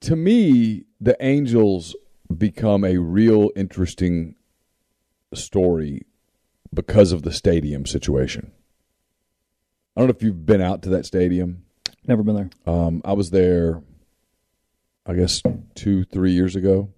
[0.00, 1.94] to me, the Angels
[2.36, 4.34] become a real interesting
[5.34, 6.02] story
[6.72, 8.52] because of the stadium situation.
[9.96, 11.64] I don't know if you've been out to that stadium.
[12.06, 12.50] Never been there.
[12.72, 13.82] Um, I was there,
[15.06, 15.42] I guess,
[15.74, 16.90] two, three years ago.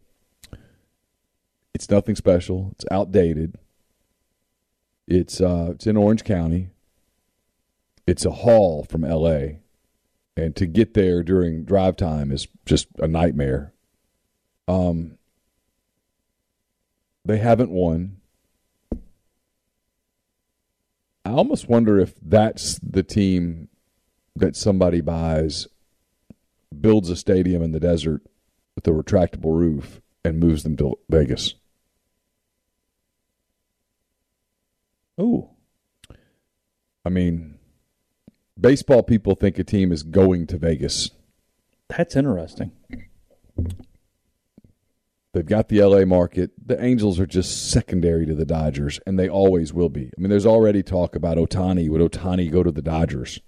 [1.74, 2.68] It's nothing special.
[2.72, 3.56] It's outdated.
[5.08, 6.70] It's uh, it's in Orange County.
[8.06, 9.61] It's a haul from L.A.
[10.36, 13.72] and to get there during drive time is just a nightmare.
[14.68, 15.18] Um,
[17.24, 18.18] they haven't won.
[21.24, 23.68] I almost wonder if that's the team
[24.34, 25.68] that somebody buys,
[26.80, 28.22] builds a stadium in the desert
[28.74, 31.54] with a retractable roof, and moves them to Vegas.
[35.20, 35.48] Ooh.
[37.04, 37.58] I mean,
[38.62, 41.10] baseball people think a team is going to Vegas.
[41.88, 42.72] That's interesting.
[45.34, 46.52] They've got the LA market.
[46.64, 50.10] The Angels are just secondary to the Dodgers, and they always will be.
[50.16, 51.88] I mean, there's already talk about Ohtani.
[51.88, 53.40] Would Ohtani go to the Dodgers?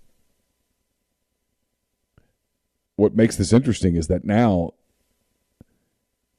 [2.97, 4.73] What makes this interesting is that now,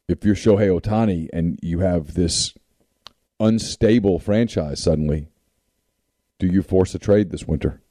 [0.07, 2.53] if you're Shohei Ohtani and you have this
[3.39, 5.27] unstable franchise suddenly,
[6.39, 7.81] do you force a trade this winter?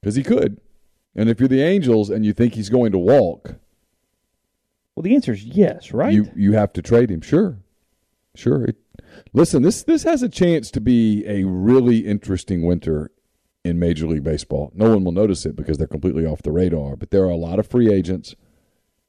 [0.00, 0.60] Because he could.
[1.14, 3.56] And if you're the Angels and you think he's going to walk,
[4.94, 6.12] Well, the answer is yes, right?
[6.12, 7.20] you you have to trade him.
[7.20, 7.58] Sure,
[8.34, 8.64] sure.
[8.64, 8.76] It,
[9.32, 13.10] listen, this this has a chance to be a really interesting winter
[13.64, 14.70] in Major League Baseball.
[14.74, 16.96] No one will notice it because they're completely off the radar.
[16.96, 18.34] But there are a lot of free agents,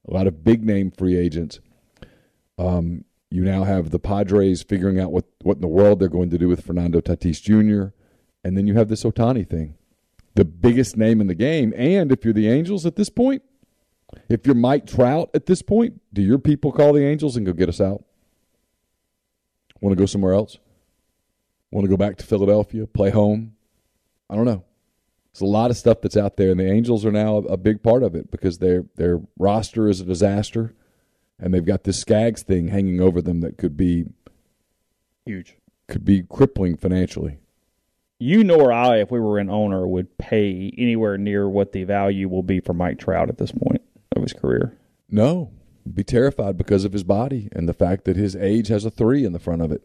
[0.08, 1.60] a lot of big name free agents.
[2.58, 6.32] Um, you now have the Padres figuring out what what in the world they're going
[6.32, 7.94] to do with Fernando Tatis Jr.
[8.44, 9.76] And then you have this Ohtani thing,
[10.36, 11.74] the biggest name in the game.
[11.76, 13.44] And if you're the Angels at this point,
[14.30, 17.54] if you're Mike Trout at this point, do your people call the Angels and go
[17.54, 18.04] get us out?
[19.80, 20.58] Want to go somewhere else?
[21.72, 23.54] Want to go back to Philadelphia, play home?
[24.30, 24.64] I don't know.
[25.34, 27.82] There's a lot of stuff that's out there, and the Angels are now a big
[27.82, 30.74] part of it because their their roster is a disaster,
[31.40, 34.06] and they've got this Skaggs thing hanging over them that could be
[35.26, 35.56] Huge.
[35.88, 37.38] could be crippling financially.
[38.22, 42.30] You nor I, if we were an owner, would pay anywhere near what the value
[42.30, 43.82] will be for Mike Trout at this point
[44.16, 44.78] of his career.
[45.10, 45.52] No,
[45.92, 49.26] be terrified because of his body and the fact that his age has a three
[49.26, 49.82] in the front of it.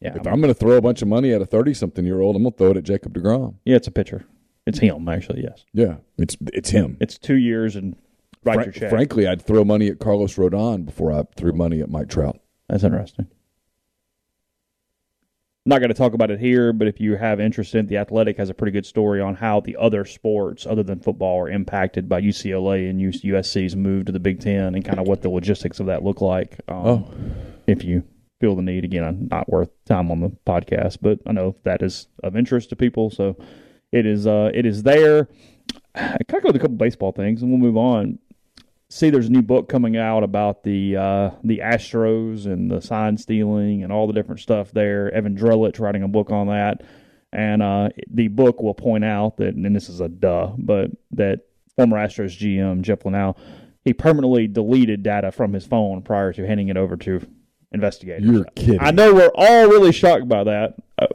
[0.00, 2.20] Yeah, If I'm going to throw a bunch of money at a 30 something year
[2.20, 3.54] old, I'm going to throw it at Jacob DeGrom.
[3.64, 4.26] yeah, it's a pitcher.
[4.66, 5.42] It's him, actually.
[5.42, 6.98] Yes, Yeah, it's it's him.
[7.00, 7.96] it's two years and
[8.44, 8.90] write Fra- your check.
[8.90, 12.38] frankly, I'd throw money at Carlos Rodon before I threw money at Mike Trout.
[12.68, 13.28] That's interesting.
[15.68, 17.98] Not going to talk about it here, but if you have interest in it, the
[17.98, 21.50] Athletic has a pretty good story on how the other sports, other than football, are
[21.50, 25.28] impacted by UCLA and USC's move to the Big Ten, and kind of what the
[25.28, 26.58] logistics of that look like.
[26.68, 27.10] Um, Oh.
[27.66, 28.02] if you
[28.40, 32.08] feel the need, again, not worth time on the podcast, but I know that is
[32.22, 33.36] of interest to people, so
[33.92, 34.26] it is.
[34.26, 35.28] Uh, it is there.
[35.94, 38.18] I kind of go with a couple baseball things, and we'll move on
[38.90, 43.16] see there's a new book coming out about the uh, the Astros and the sign
[43.18, 45.12] stealing and all the different stuff there.
[45.12, 46.82] Evan Drellich writing a book on that,
[47.32, 51.40] and uh, the book will point out that, and this is a duh, but that
[51.76, 53.36] former Astros GM Jeff Luhnow
[53.88, 57.26] he permanently deleted data from his phone prior to handing it over to
[57.72, 58.22] investigators.
[58.28, 58.80] You're kidding.
[58.80, 60.74] I know we're all really shocked by that.
[60.98, 61.06] Uh,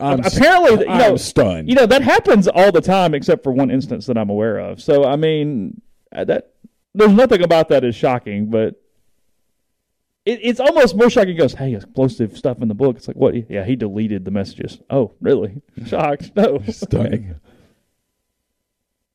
[0.00, 1.68] I'm apparently, you I'm know, stunned.
[1.68, 4.82] you know that happens all the time, except for one instance that I'm aware of.
[4.82, 5.80] So, I mean,
[6.12, 6.54] uh, that
[6.94, 8.80] there's nothing about that is shocking, but
[10.24, 11.30] it, it's almost more shocking.
[11.30, 13.50] He goes, "Hey, explosive stuff in the book." It's like, what?
[13.50, 14.78] Yeah, he deleted the messages.
[14.90, 15.62] Oh, really?
[15.86, 16.32] Shocked?
[16.36, 16.60] No.
[16.68, 17.40] Stunning.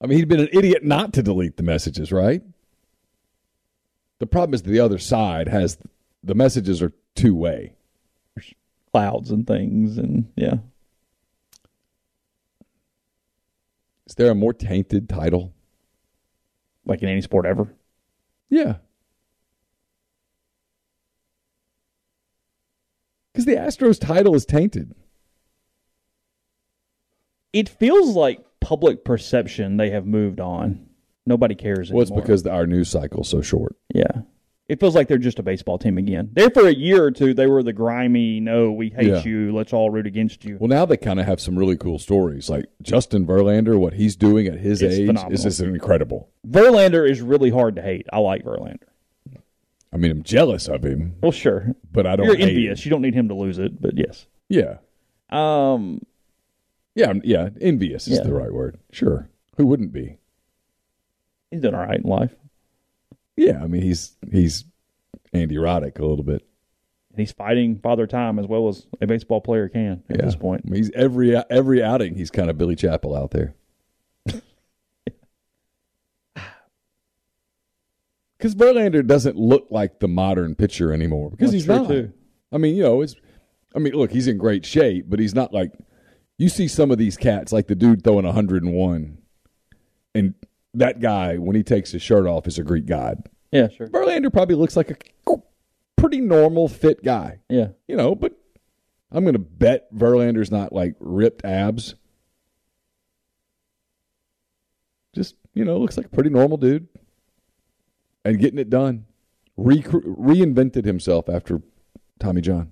[0.01, 2.41] I mean, he'd been an idiot not to delete the messages, right?
[4.19, 5.77] The problem is the other side has
[6.23, 7.73] the messages are two way.
[8.91, 10.55] Clouds and things, and yeah,
[14.09, 15.53] Is there a more tainted title?
[16.89, 17.73] Like in any sport ever.
[18.49, 18.77] Yeah.
[23.31, 24.93] Because the Astros title is tainted.
[27.53, 30.87] It feels like public perception they have moved on.
[31.25, 33.75] Nobody cares Well, it's because our news cycle's so short.
[33.93, 34.21] Yeah.
[34.69, 36.29] It feels like they're just a baseball team again.
[36.33, 39.23] There for a year or two, they were the grimy, no, we hate Yeah.
[39.23, 40.57] you, let's all root against you.
[40.59, 43.79] Well, now they kind of have some really cool stories, like Justin Verlander.
[43.79, 45.33] What he's doing at his It's age phenomenal.
[45.33, 46.29] is just incredible.
[46.47, 48.05] Verlander is really hard to hate.
[48.13, 48.83] I like Verlander.
[49.91, 51.73] I mean, I'm jealous of him, Well, sure.
[51.91, 52.27] but I don't.
[52.27, 52.81] You're envious.
[52.81, 52.85] him.
[52.85, 54.27] You don't need him to lose it, but yes.
[54.49, 54.75] Yeah,
[55.31, 56.01] Um,
[56.93, 57.49] yeah, yeah.
[57.59, 58.23] Envious is Yeah.
[58.23, 58.77] the right word.
[58.91, 60.17] Sure, who wouldn't be?
[61.49, 62.35] he's doing all right in life.
[63.39, 64.65] Yeah, I mean, he's he's
[65.33, 66.45] Andy Roddick a little bit.
[67.15, 70.25] he's fighting father time as well as a baseball player can at Yeah.
[70.25, 70.63] this point.
[70.65, 73.55] I mean, he's every every outing he's kind of Billy Chappell out there.
[78.37, 81.29] Because Verlander doesn't look like the modern pitcher anymore.
[81.31, 81.87] Because That's he's not.
[81.89, 82.13] too.
[82.51, 83.15] I mean, you know, it's.
[83.75, 85.73] I mean, look, he's in great shape, but he's not like.
[86.37, 89.17] You see some of these cats, like the dude throwing 101,
[90.15, 90.33] and
[90.73, 93.27] that guy when he takes his shirt off is a Greek god.
[93.51, 93.87] Yeah, sure.
[93.87, 94.95] Verlander probably looks like a
[95.97, 97.69] pretty normal, fit guy Yeah.
[97.87, 98.33] you know, but
[99.11, 101.95] I'm going to bet Verlander's not like ripped abs.
[105.15, 106.87] Just, you know, looks like a pretty normal dude
[108.23, 109.05] and getting it done.
[109.57, 111.61] Re- reinvented himself after
[112.19, 112.71] Tommy John.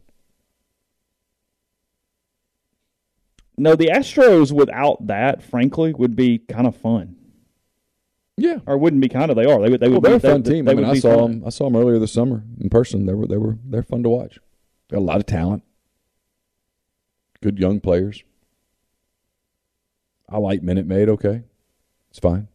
[3.57, 7.15] No, the Astros without that, frankly, would be kind of fun.
[8.37, 8.59] Yeah.
[8.67, 9.35] Or wouldn't be kind of.
[9.37, 9.59] They are.
[9.61, 9.79] They would.
[9.79, 10.03] They Well, would.
[10.03, 10.65] they're a fun they, team.
[10.65, 11.39] They I mean, I saw fun.
[11.39, 11.43] them.
[11.47, 13.05] I saw them earlier this summer in person.
[13.05, 14.37] They were they were they're fun to watch.
[14.91, 15.63] Got a lot of talent.
[17.41, 18.23] Good young players.
[20.29, 21.09] I like Minute Maid.
[21.09, 21.43] Okay,
[22.09, 22.47] it's fine.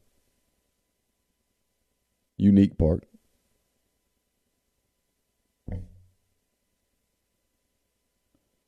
[2.36, 3.04] Unique part.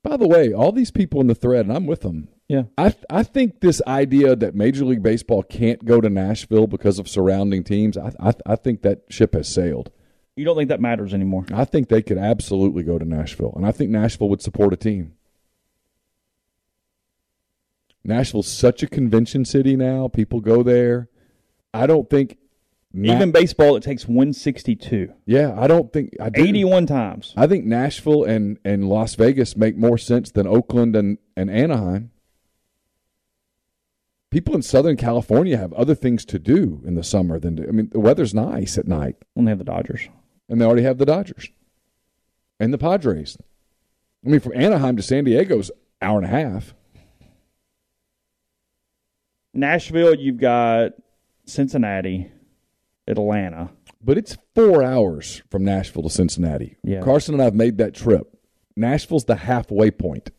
[0.03, 2.29] By the way, all these people in the thread, and I'm with them.
[2.55, 2.63] Yeah.
[2.79, 7.09] I I think this idea that Major League Baseball can't go to Nashville because of
[7.09, 9.91] surrounding teams, I I, I think that ship has sailed.
[10.37, 11.47] You don't think that matters anymore?
[11.53, 14.77] I think they could absolutely go to Nashville, and I think Nashville would support a
[14.77, 15.15] team.
[18.05, 21.09] Nashville's such a convention city now; people go there.
[21.73, 22.39] I don't think
[22.93, 25.13] Na- Even baseball, it takes 162.
[25.27, 26.41] yeah, I don't think I do.
[26.45, 27.35] 81 times.
[27.37, 32.13] I think Nashville and, and Las Vegas make more sense than Oakland and, and Anaheim.
[34.35, 37.71] People in Southern California have other things to do in the summer than to, I
[37.71, 40.09] mean the weather's nice at night, When they have the Dodgers.
[40.49, 41.51] and they already have the Dodgers
[42.59, 43.39] and the Padres.
[44.27, 45.71] I mean, from Anaheim to San Diego's
[46.03, 46.75] hour and a half.
[49.53, 50.95] Nashville, you've got
[51.47, 52.33] Cincinnati,
[53.07, 53.71] Atlanta.
[54.03, 56.77] But it's four hours from Nashville to Cincinnati.
[56.83, 57.03] Yeah.
[57.03, 58.37] Carson and I have made that trip.
[58.75, 60.33] Nashville's the halfway point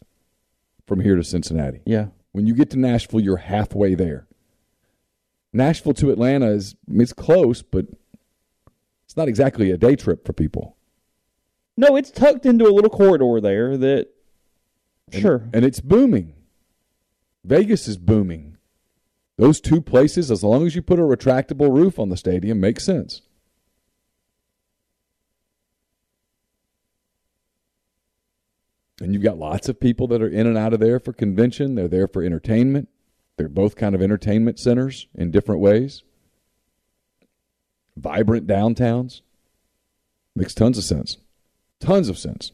[0.86, 1.80] from here to Cincinnati.
[1.86, 2.08] Yeah.
[2.36, 4.28] When you get to Nashville, you're halfway there.
[5.54, 7.86] Nashville to Atlanta is it's close, but
[9.06, 10.76] it's not exactly a day trip for people.
[11.78, 14.10] No, it's tucked into a little corridor there that.
[15.14, 15.48] Sure.
[15.54, 16.34] And it's booming.
[17.46, 18.58] Vegas is booming.
[19.38, 22.82] Those two places, as long as you put a retractable roof on the stadium, make
[22.82, 23.22] sense.
[29.02, 31.76] And you've got lots of people that are in and out of there for convention.
[31.76, 32.88] They're there for entertainment.
[33.38, 36.04] They're both kind of entertainment centers in different ways.
[37.98, 39.22] Vibrant downtowns.
[40.36, 41.18] Makes tons of sense.
[41.80, 42.52] Tons of sense.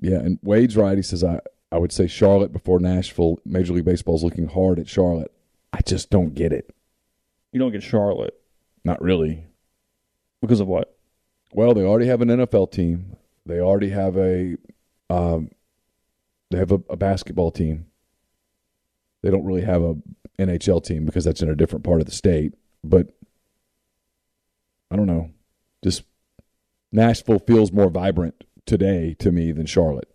[0.00, 0.96] Yeah, and Wade's right.
[0.96, 3.40] He says I I would say Charlotte before Nashville.
[3.44, 5.32] Major League Baseball's looking hard at Charlotte.
[5.72, 6.72] I just don't get it.
[7.52, 8.38] You don't get Charlotte
[8.84, 9.46] Not really.
[10.40, 10.96] because of what?
[11.52, 13.16] Well, they already have an NFL team.
[13.46, 14.56] They already have a
[15.10, 15.50] um,
[16.50, 17.86] they have a, a basketball team.
[19.22, 19.96] They don't really have a
[20.38, 22.54] NHL team because that's in a different part of the state.
[22.84, 23.08] But
[24.90, 25.30] I don't know.
[25.82, 26.04] Just
[26.92, 30.10] Nashville feels more vibrant today to me than Charlotte.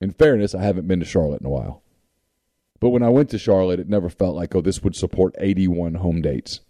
[0.00, 1.82] In fairness, I haven't been to Charlotte in a while.
[2.80, 5.94] But when I went to Charlotte, it never felt like, oh, this would support 81
[5.94, 6.60] home dates.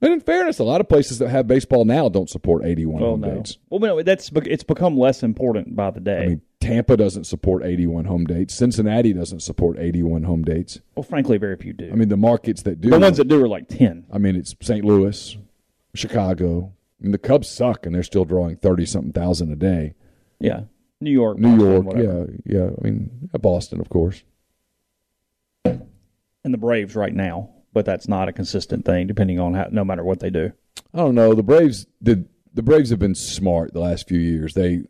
[0.00, 3.10] And in fairness, a lot of places that have baseball now don't support 81 Well,
[3.12, 3.34] home no.
[3.34, 3.58] dates.
[3.68, 6.22] Well, no, that's it's become less important by the day.
[6.22, 8.54] I mean, Tampa doesn't support 81 home dates.
[8.54, 10.80] Cincinnati doesn't support 81 home dates.
[10.94, 11.90] well, frankly, very few do.
[11.90, 12.90] I mean, the markets that do.
[12.90, 14.06] the ones that do are like 10.
[14.12, 14.84] I mean, it's St.
[14.84, 15.36] Louis,
[15.94, 16.72] Chicago.
[17.00, 19.94] I mean, the Cubs suck, and they're still drawing 30 something thousand a day.
[20.40, 20.62] Yeah.
[21.00, 22.28] New York, New Boston, York, whatever.
[22.44, 22.70] yeah, yeah.
[22.76, 24.22] I mean, Boston, of course.
[25.64, 29.84] And the Braves right now, but that's not a consistent thing depending on how, no
[29.84, 30.50] matter what they do.
[30.92, 31.32] I don't know.
[31.32, 32.28] The Braves did.
[32.52, 34.54] The Braves have been smart the last few years.
[34.54, 34.82] They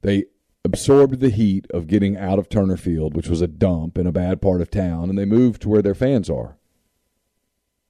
[0.00, 0.24] they
[0.64, 4.12] absorbed the heat of getting out of Turner Field, which was a dump in a
[4.12, 6.58] bad part of town, and they moved to where their fans are.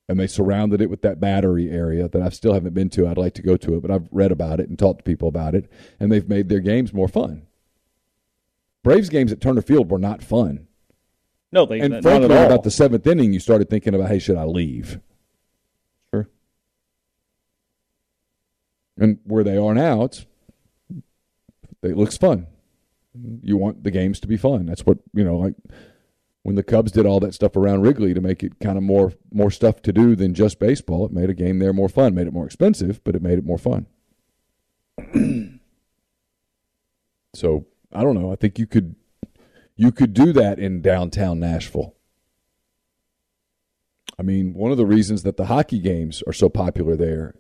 [0.07, 3.09] And they surrounded it with that battery area that I still haven't been to.
[3.09, 5.29] I'd like to go to it, but I've read about it and talked to people
[5.29, 7.47] about it, and they've made their games more fun.
[8.85, 10.67] Braves games at Turner Field were not fun.
[11.53, 14.39] No, they And not frankly, about the seventh inning, you started thinking about, hey, should
[14.39, 14.99] I leave?
[16.13, 16.29] Sure.
[18.97, 20.25] And where they are now, it's
[21.83, 22.47] it looks fun.
[23.43, 24.65] You want the games to be fun.
[24.65, 25.37] That's what you know.
[25.37, 25.55] Like
[26.43, 29.13] when the Cubs did all that stuff around Wrigley to make it kind of more
[29.31, 31.05] more stuff to do than just baseball.
[31.05, 32.15] It made a game there more fun.
[32.15, 33.87] Made it more expensive, but it made it more fun.
[37.35, 38.33] so I don't know.
[38.33, 38.95] I think you could
[39.83, 41.97] you could do that in downtown Nashville.
[44.17, 47.35] I mean, one of the reasons that the hockey games are so popular there,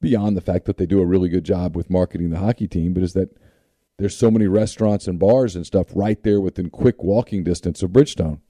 [0.00, 2.94] beyond the fact that they do a really good job with marketing the hockey team,
[2.94, 3.36] but is that
[3.96, 7.90] there's so many restaurants and bars and stuff right there within quick walking distance of
[7.90, 8.40] Bridgestone.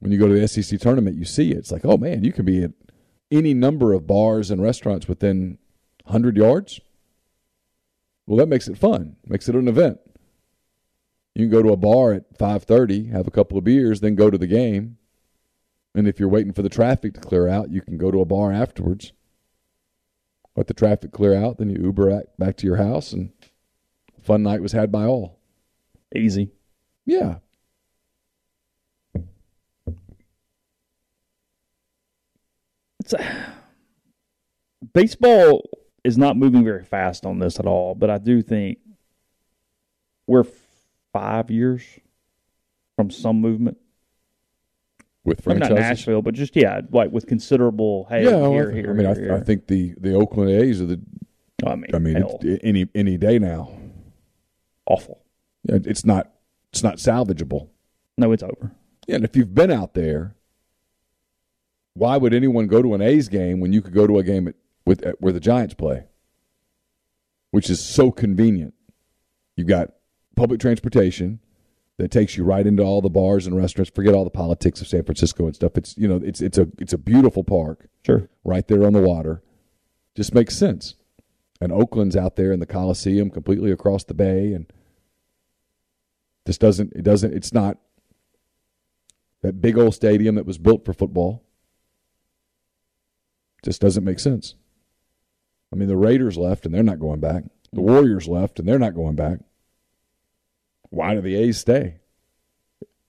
[0.00, 1.58] When you go to the SEC tournament, you see it.
[1.58, 2.72] It's like, oh man, you can be at
[3.30, 5.58] any number of bars and restaurants within
[6.06, 6.80] 100 yards.
[8.26, 9.14] Well, that makes it fun.
[9.26, 10.00] Makes it an event.
[11.36, 14.30] You can go to a bar at 5:30, have a couple of beers, then go
[14.30, 14.96] to the game.
[15.94, 18.24] And if you're waiting for the traffic to clear out, you can go to a
[18.24, 19.12] bar afterwards.
[20.56, 23.32] Let the traffic clear out, then you Uber back to your house, and
[24.22, 25.38] fun night was had by all.
[26.14, 26.52] Easy.
[27.04, 27.40] Yeah.
[33.00, 33.52] It's a,
[34.94, 35.68] baseball
[36.02, 38.78] is not moving very fast on this at all, but I do think
[40.26, 40.46] we're
[41.16, 41.82] five years
[42.96, 43.78] from some movement
[45.24, 45.70] with franchises.
[45.70, 48.06] Maybe not Nashville, but just yeah, like with considerable.
[48.10, 49.36] Hey, yeah, here, I, here, I mean, here, I.
[49.36, 51.00] I, think the the Oakland A's are the.
[51.64, 53.72] Oh, I mean, I mean, any any day now.
[54.86, 55.22] Awful.
[55.64, 56.32] It's not
[56.70, 57.68] it's not salvageable.
[58.18, 58.72] No, it's over.
[59.08, 60.36] Yeah, and if you've been out there,
[61.94, 64.48] why would anyone go to an A's game when you could go to a game
[64.48, 64.54] at,
[64.84, 66.04] with at, where the Giants play,
[67.52, 68.74] which is so convenient?
[69.56, 69.92] You've got
[70.36, 71.40] public transportation
[71.98, 73.90] that takes you right into all the bars and restaurants.
[73.94, 75.76] Forget all the politics of San Francisco and stuff.
[75.76, 77.88] It's you know it's it's a it's a beautiful park.
[78.04, 79.42] Sure, right there on the water.
[80.14, 80.94] Just makes sense.
[81.60, 84.70] And Oakland's out there in the Coliseum, completely across the bay, and
[86.44, 87.78] this doesn't it doesn't it's not
[89.42, 91.42] that big old stadium that was built for football.
[93.64, 94.54] Just doesn't make sense.
[95.72, 97.44] I mean, the Raiders left and they're not going back.
[97.72, 99.40] The Warriors left and they're not going back.
[100.90, 101.96] Why do the A's stay?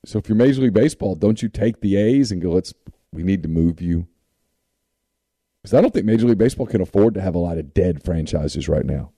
[0.06, 2.74] So if you're Major League Baseball, don't you take the A's and go, let's
[3.12, 4.08] we need to move you?
[5.62, 8.04] Because I don't think Major League Baseball can afford to have a lot of dead
[8.04, 9.12] franchises right now.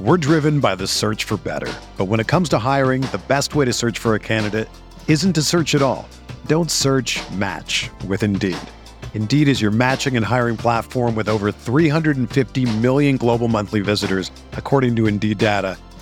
[0.00, 1.72] We're driven by the search for better.
[1.96, 4.68] But when it comes to hiring, the best way to search for a candidate
[5.06, 6.08] isn't to search at all.
[6.46, 8.58] Don't search match with Indeed.
[9.14, 14.96] Indeed is your matching and hiring platform with over 350 million global monthly visitors, according
[14.96, 15.78] to Indeed data,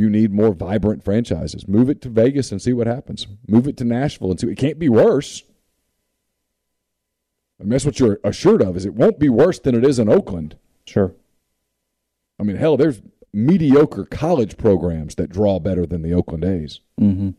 [0.00, 1.68] You need more vibrant franchises.
[1.68, 3.26] Move it to Vegas and see what happens.
[3.46, 4.48] Move it to Nashville and see.
[4.48, 5.42] It can't be worse.
[7.58, 10.08] And that's what you're assured of is it won't be worse than it is in
[10.08, 10.56] Oakland.
[10.86, 11.14] Sure.
[12.38, 13.02] I mean, hell, there's
[13.34, 16.80] mediocre college programs that draw better than the Oakland A's.
[16.98, 17.32] Mm-hmm.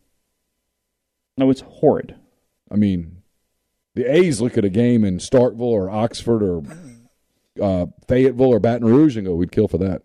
[1.38, 2.14] No, it's horrid.
[2.70, 3.24] I mean,
[3.96, 6.62] the A's look at a game in Starkville or Oxford or
[7.60, 10.04] uh, Fayetteville or Baton Rouge and go, "We'd kill for that."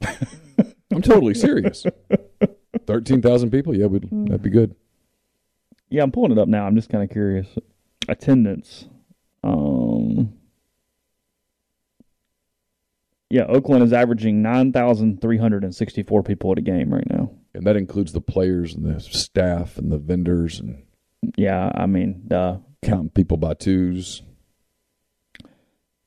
[0.94, 1.84] I'm totally serious.
[2.86, 4.74] Thirteen thousand people, yeah, we'd, that'd be good.
[5.90, 6.66] Yeah, I'm pulling it up now.
[6.66, 7.46] I'm just kind of curious.
[8.08, 8.86] Attendance.
[9.44, 10.32] Um,
[13.28, 17.30] yeah, Oakland is averaging 9,364 people at a game right now.
[17.54, 20.82] And that includes the players and the staff and the vendors and
[21.36, 24.22] Yeah, I mean, uh, counting people by twos.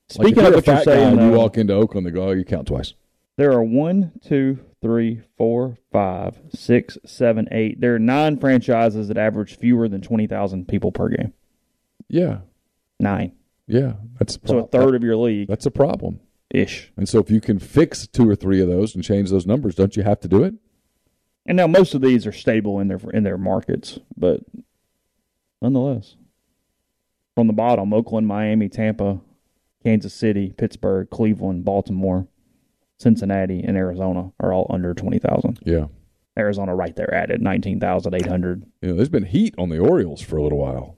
[0.10, 1.74] speaking like if of you're a what you're fat guy saying, and you walk into
[1.74, 2.94] Oakland, they go, "Oh, you count twice."
[3.38, 7.82] there are one, two, three, four, five, six, seven, eight.
[7.82, 11.34] There are nine franchises that average fewer than 20,000 people per game.
[12.08, 12.42] Yeah,
[13.00, 13.32] Nine.
[13.66, 16.20] yeah, that's So a third of your league That's a problem.
[16.52, 16.92] ish.
[16.98, 19.74] And so, if you can fix two or three of those and change those numbers,
[19.74, 20.54] don't you have to do it?
[21.48, 24.42] And now most of these are stable in their in their markets, but
[25.64, 26.16] nonetheless,
[27.34, 29.20] from the bottom, Oakland, Miami, Tampa,
[29.84, 32.28] Kansas City, Pittsburgh, Cleveland, Baltimore,
[32.98, 35.60] Cincinnati, and Arizona are all under twenty thousand.
[35.66, 35.88] Yeah.
[36.38, 38.66] Arizona right there at it, nineteen thousand eight hundred.
[38.82, 40.98] You know, there's been heat on the Orioles for a little while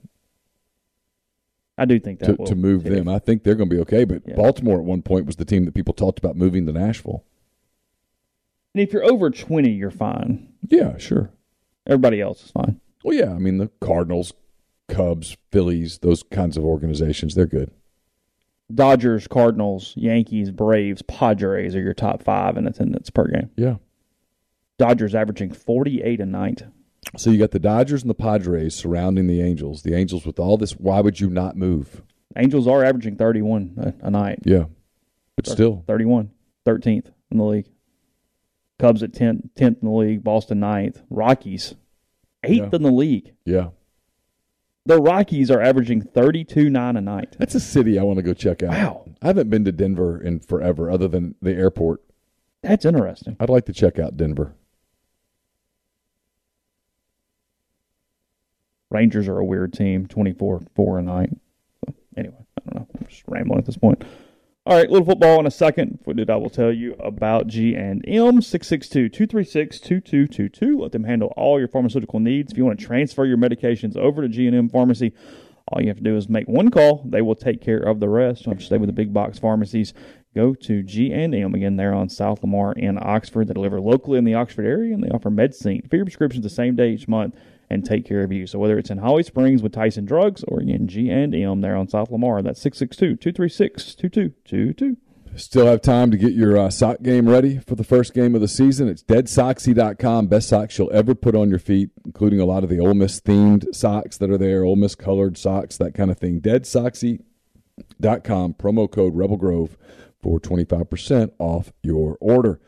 [1.77, 3.07] I do think that to, to move them.
[3.07, 4.03] I think they're going to be okay.
[4.03, 4.35] But Yeah.
[4.35, 7.23] Baltimore at one point was the team that people talked about moving to Nashville.
[8.73, 10.53] And if you're over twenty, you're fine.
[10.67, 11.29] Yeah, sure.
[11.85, 12.81] Everybody else is fine.
[13.03, 13.31] Well, yeah.
[13.31, 14.33] I mean, the Cardinals,
[14.87, 17.71] Cubs, Phillies, those kinds of organizations, they're good.
[18.73, 23.49] Dodgers, Cardinals, Yankees, Braves, Padres are your top five in attendance per game.
[23.55, 23.75] Yeah.
[24.77, 26.63] Dodgers averaging forty eight a night.
[27.15, 29.81] So you got the Dodgers and the Padres surrounding the Angels.
[29.83, 30.73] The Angels with all this.
[30.73, 32.01] Why would you not move?
[32.35, 34.39] Angels are averaging 31 a, a night.
[34.43, 34.65] Yeah,
[35.37, 36.29] but still, 31,
[36.67, 37.67] 13th in the league.
[38.77, 40.23] Cubs at 10th, 10th in the league.
[40.23, 41.01] Boston 9th.
[41.09, 41.73] Rockies
[42.45, 42.69] 8th Yeah.
[42.73, 43.33] in the league.
[43.45, 43.69] yeah.
[44.87, 47.35] The Rockies are averaging 32 9 a night.
[47.37, 48.69] That's a city I want to go check out.
[48.69, 49.05] Wow.
[49.21, 52.01] I haven't been to Denver in forever, other than the airport.
[52.63, 53.35] That's interesting.
[53.37, 54.55] I'd like to check out Denver.
[58.89, 61.31] Rangers are a weird team, 24 4 a night.
[61.85, 62.87] So, anyway, I don't know.
[62.97, 64.05] I'm just rambling at this point.
[64.67, 65.99] All right, little football in a second.
[66.05, 70.77] We did, I will tell you about G and M 662-236-2222.
[70.77, 72.51] Let them handle all your pharmaceutical needs.
[72.51, 75.13] If you want to transfer your medications over to G and M Pharmacy,
[75.69, 77.01] all you have to do is make one call.
[77.05, 78.41] They will take care of the rest.
[78.41, 79.93] You don't have to stay with the big box pharmacies.
[80.35, 81.77] Go to G and M again.
[81.77, 83.47] They're on South Lamar in Oxford.
[83.47, 86.49] They deliver locally in the Oxford area, and they offer medicine for your prescriptions the
[86.49, 87.35] same day each month
[87.69, 88.47] and take care of you.
[88.47, 91.75] So whether it's in Holly Springs with Tyson Drugs or again G and M there
[91.75, 94.97] on South Lamar, that's 662-236-2222.
[95.35, 98.41] Still have time to get your uh, sock game ready for the first game of
[98.41, 98.87] the season.
[98.87, 100.25] It's deadsoxy.com.
[100.27, 103.21] Best socks you'll ever put on your feet, including a lot of the Ole Miss
[103.21, 106.41] themed socks that are there, Ole Miss colored socks, that kind of thing.
[106.41, 109.77] Deadsoxy.com, promo code Rebel Grove
[110.23, 112.59] for 25% off your order.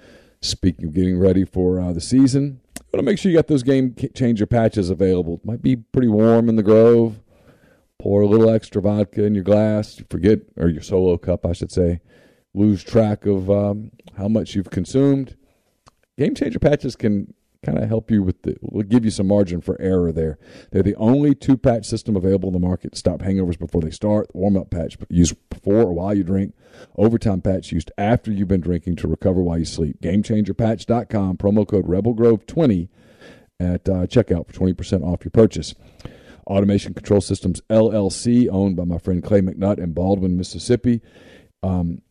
[0.42, 2.62] Speaking of getting ready for uh, the season,
[2.94, 5.36] want to make sure you got those game changer patches available.
[5.36, 7.20] It might be pretty warm in the Grove.
[8.00, 10.00] Pour a little extra vodka in your glass.
[10.00, 12.00] You forget, or your solo cup, I should say
[12.54, 15.36] lose track of um, how much you've consumed.
[16.18, 17.34] Game changer patches can
[17.64, 20.40] kind of help you with the, will give you some margin for error there.
[20.72, 23.92] They're the only two patch system available in the market to stop hangovers before they
[23.92, 24.34] start.
[24.34, 25.36] Warm up patch used
[25.70, 26.54] before or while you drink.
[26.98, 30.00] Overtime patch used after you've been drinking to recover while you sleep.
[30.02, 32.90] GameChangerPatch.com, promo code RebelGrove20
[33.60, 35.76] at uh, checkout for 20% off your purchase.
[36.48, 41.02] Automation Control Systems LLC, owned by my friend Clay McNutt in Baldwin, Mississippi.
[41.62, 42.02] Um,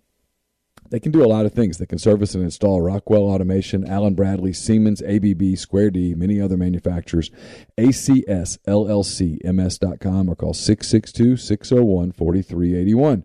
[0.90, 1.76] they can do a lot of things.
[1.78, 6.56] They can service and install Rockwell Automation, Allen Bradley, Siemens, ABB, Square D, many other
[6.56, 7.32] manufacturers.
[7.78, 13.24] ACSLLCMS.com or call 662 601 4381.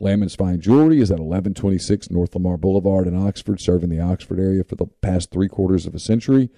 [0.00, 4.62] Lammon's Fine Jewelry is at 1126 North Lamar Boulevard in Oxford, serving the Oxford area
[4.62, 6.50] for the past three quarters of a century.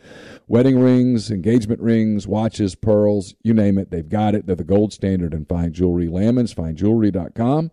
[0.49, 4.47] Wedding rings, engagement rings, watches, pearls, you name it, they've got it.
[4.47, 6.09] They're the gold standard in fine jewelry.
[6.09, 7.71] Lammon's FineJewelry.com.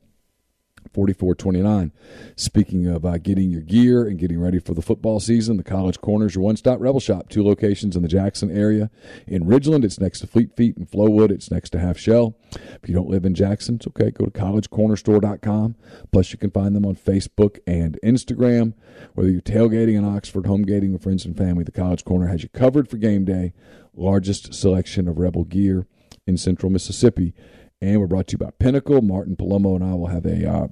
[0.92, 1.92] 4429.
[2.36, 6.00] Speaking of uh, getting your gear and getting ready for the football season, the College
[6.00, 7.28] Corner is your one stop Rebel Shop.
[7.28, 8.90] Two locations in the Jackson area.
[9.26, 10.76] In Ridgeland, it's next to Fleet Feet.
[10.76, 12.36] In Flowood, it's next to Half Shell.
[12.82, 14.10] If you don't live in Jackson, it's okay.
[14.10, 15.76] Go to collegecornerstore.com.
[16.10, 18.74] Plus, you can find them on Facebook and Instagram.
[19.14, 22.42] Whether you're tailgating in Oxford, home gating with friends and family, the College Corner has
[22.42, 23.52] you covered for game day.
[23.94, 25.86] Largest selection of Rebel gear
[26.26, 27.34] in central Mississippi.
[27.82, 29.02] And we're brought to you by Pinnacle.
[29.02, 30.68] Martin Palomo and I will have a uh,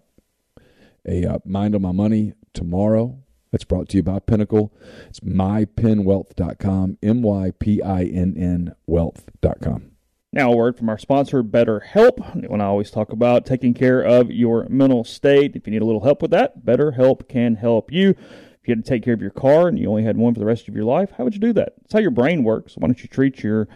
[1.04, 3.18] a uh, Mind on My Money tomorrow.
[3.50, 4.72] That's brought to you by Pinnacle.
[5.08, 9.90] It's mypinnwealth.com, M Y P I N N wealth.com.
[10.32, 12.48] Now, a word from our sponsor, BetterHelp.
[12.48, 15.86] When I always talk about taking care of your mental state, if you need a
[15.86, 18.10] little help with that, BetterHelp can help you.
[18.10, 20.38] If you had to take care of your car and you only had one for
[20.38, 21.72] the rest of your life, how would you do that?
[21.82, 22.76] It's how your brain works.
[22.76, 23.66] Why don't you treat your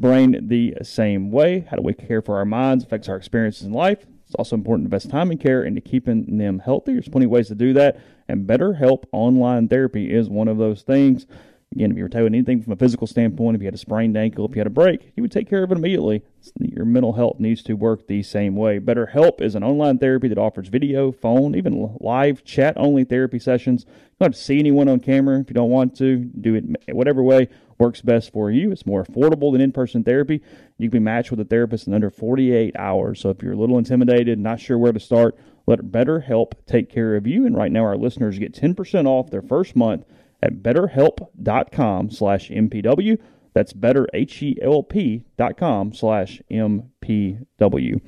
[0.00, 1.66] brain the same way?
[1.70, 4.06] How do we care for our minds affects our experiences in life.
[4.26, 6.92] It's also important to invest time and care into keeping them healthy.
[6.92, 10.82] There's plenty of ways to do that, and BetterHelp online therapy is one of those
[10.82, 11.26] things.
[11.72, 14.16] Again, if you were doing anything from a physical standpoint, if you had a sprained
[14.16, 16.22] ankle, if you had a break, you would take care of it immediately.
[16.58, 18.80] Your mental health needs to work the same way.
[18.80, 23.84] BetterHelp is an online therapy that offers video, phone, even live chat only therapy sessions.
[23.86, 26.16] You don't have to see anyone on camera if you don't want to.
[26.16, 26.64] Do it
[26.94, 27.48] whatever way
[27.78, 28.72] works best for you.
[28.72, 30.42] It's more affordable than in person therapy.
[30.78, 33.20] You can be matched with a therapist in under 48 hours.
[33.20, 37.14] So if you're a little intimidated, not sure where to start, let BetterHelp take care
[37.14, 37.44] of you.
[37.44, 40.06] And right now, our listeners get 10% off their first month
[40.42, 43.18] at betterhelp.com slash MPW.
[43.54, 48.00] That's betterhelp.com slash MPW.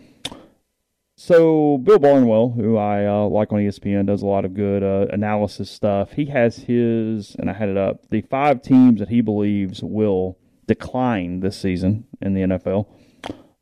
[1.17, 5.07] So Bill Barnwell, who I uh, like on ESPN, does a lot of good uh,
[5.13, 6.13] analysis stuff.
[6.13, 10.39] He has his, and I had it up, the five teams that he believes will
[10.67, 12.87] decline this season in the NFL.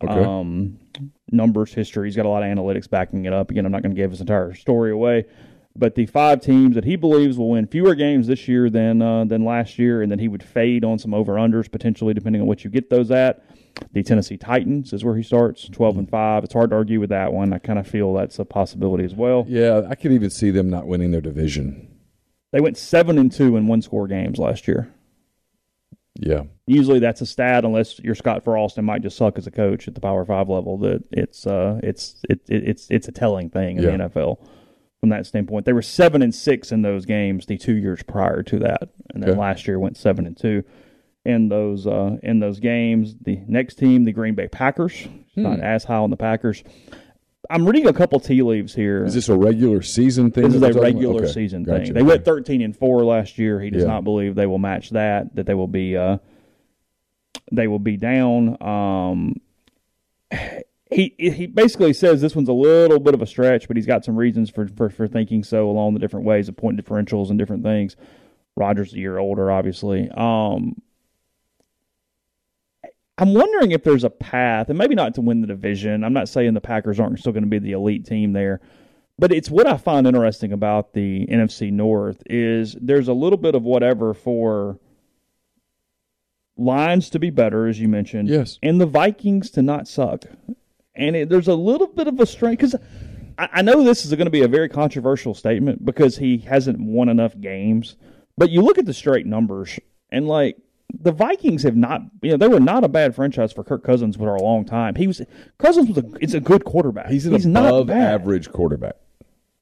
[0.04, 0.24] Okay.
[0.24, 0.78] Um,
[1.32, 2.06] numbers, history.
[2.06, 3.50] He's got a lot of analytics backing it up.
[3.50, 5.24] Again, I'm not going to give his entire story away,
[5.78, 9.24] but the five teams that he believes will win fewer games this year than uh,
[9.24, 12.48] than last year, and then he would fade on some over unders potentially, depending on
[12.48, 13.44] what you get those at.
[13.92, 16.42] The Tennessee Titans is where he starts, 12 and 5.
[16.44, 17.52] It's hard to argue with that one.
[17.52, 19.44] I kind of feel that's a possibility as well.
[19.46, 21.86] Yeah, I could even see them not winning their division.
[22.50, 24.92] They went 7 and 2 in one score games last year.
[26.20, 26.44] Yeah.
[26.66, 29.86] Usually that's a stat unless you're Scott Frost and might just suck as a coach
[29.86, 33.48] at the Power 5 level that it's uh it's it, it it's it's a telling
[33.50, 33.96] thing in Yeah.
[33.96, 34.38] the NFL
[35.00, 35.64] from that standpoint.
[35.64, 39.22] They were 7 and 6 in those games the 2 years prior to that and
[39.22, 39.38] then Okay.
[39.38, 40.62] last year went 7 and 2
[41.24, 43.14] in those uh in those games.
[43.20, 45.42] The next team, the Green Bay Packers, Hmm.
[45.42, 46.64] not as high on the Packers.
[47.50, 49.04] I'm reading a couple tea leaves here.
[49.04, 50.44] Is this a regular season thing?
[50.44, 50.94] This is a we're talking about?
[51.00, 51.32] regular Okay.
[51.32, 51.84] season Gotcha.
[51.84, 51.94] thing.
[51.94, 53.60] They went 13 and 4 last year.
[53.60, 53.88] He does Yeah.
[53.88, 56.18] not believe they will match that, that they will be uh
[57.52, 58.56] they will be down.
[58.62, 59.36] Um
[60.90, 64.04] he he basically says this one's a little bit of a stretch, but he's got
[64.04, 67.38] some reasons for for, for thinking so along the different ways of point differentials and
[67.38, 67.96] different things.
[68.56, 70.10] Rodgers a year older, obviously.
[70.10, 70.80] Um
[73.20, 76.04] I'm wondering if there's a path, and maybe not to win the division.
[76.04, 78.60] I'm not saying the Packers aren't still going to be the elite team there,
[79.18, 83.56] but it's what I find interesting about the NFC North is there's a little bit
[83.56, 84.78] of whatever for
[86.56, 88.58] lines to be better, as you mentioned, Yes.
[88.62, 90.24] and the Vikings to not suck.
[90.98, 92.74] And it, there's a little bit of a strain because
[93.38, 96.80] I, I know this is going to be a very controversial statement because he hasn't
[96.80, 97.96] won enough games.
[98.36, 99.78] But you look at the straight numbers,
[100.10, 100.58] and like
[100.92, 104.16] the Vikings have not, you know, they were not a bad franchise for Kirk Cousins
[104.16, 104.94] for a long time.
[104.94, 105.22] He was
[105.58, 107.08] Cousins was a, it's a good quarterback.
[107.08, 108.96] He's an not above average quarterback.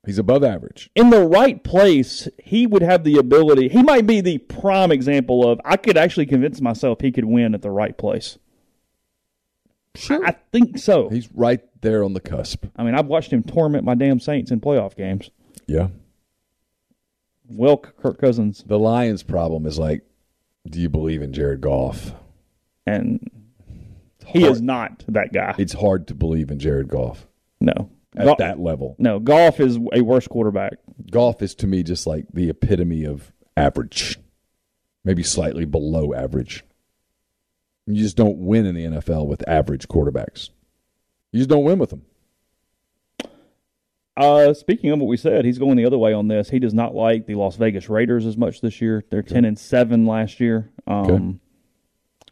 [0.04, 0.88] He's above average.
[0.94, 3.68] in the right place, he would have the ability.
[3.68, 7.54] He might be the prime example of I could actually convince myself he could win
[7.56, 8.38] at the right place.
[9.96, 10.24] Sure.
[10.24, 11.08] I think so.
[11.08, 12.66] He's right there on the cusp.
[12.76, 15.30] I mean, I've watched him torment my damn Saints in playoff games.
[15.66, 15.88] Yeah.
[17.48, 20.02] Well, Kirk Cousins The Lions' problem is like,
[20.68, 22.12] do you believe in Jared Goff?
[22.88, 23.30] and
[24.26, 24.52] he hard.
[24.52, 25.54] is not that guy.
[25.58, 27.26] It's hard to believe in Jared Goff
[27.60, 28.96] No, at that level.
[28.98, 29.18] no.
[29.20, 30.74] Goff is a worse quarterback.
[31.10, 34.18] Goff is to me just like the epitome of average,
[35.04, 36.64] maybe slightly below average.
[37.86, 40.50] You just don't win in the NFL with average quarterbacks.
[41.32, 42.02] You just don't win with them.
[44.16, 46.48] Uh, speaking of what we said, he's going the other way on this.
[46.48, 49.04] He does not like the Las Vegas Raiders as much this year.
[49.10, 50.70] They're ten and seven last year.
[50.86, 51.38] Um, Okay.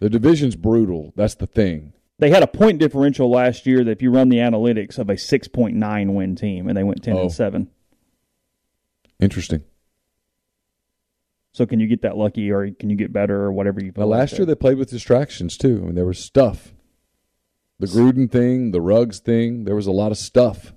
[0.00, 1.12] The division's brutal.
[1.14, 1.92] That's the thing.
[2.18, 5.16] They had a point differential last year that if you run the analytics of a
[5.16, 7.22] six point nine win team, and they went ten Oh.
[7.22, 7.68] and seven.
[9.20, 9.62] Interesting.
[11.54, 13.92] So can you get that lucky, or can you get better, or whatever you?
[13.94, 15.78] Well, last year they played with distractions too.
[15.80, 16.74] I mean, there was stuff.
[17.78, 19.64] The Gruden thing, the Ruggs thing.
[19.64, 20.72] There was a lot of stuff.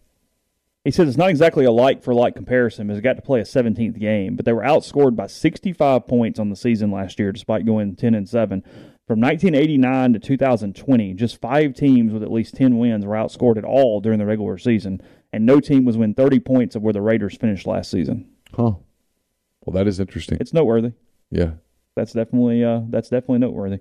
[0.84, 3.40] He says it's not exactly a like for like comparison because he got to play
[3.40, 7.32] a 17th game, but they were outscored by 65 points on the season last year,
[7.32, 8.62] despite going 10 and 7.
[9.08, 13.66] From 1989 to 2020, just five teams with at least 10 wins were outscored at
[13.66, 15.02] all during the regular season,
[15.34, 18.30] and no team was within 30 points of where the Raiders finished last season.
[18.56, 18.74] Huh.
[19.68, 20.38] Well, that is interesting.
[20.39, 20.93] It's noteworthy.
[21.30, 21.51] Yeah.
[21.97, 23.80] That's definitely uh, that's definitely noteworthy.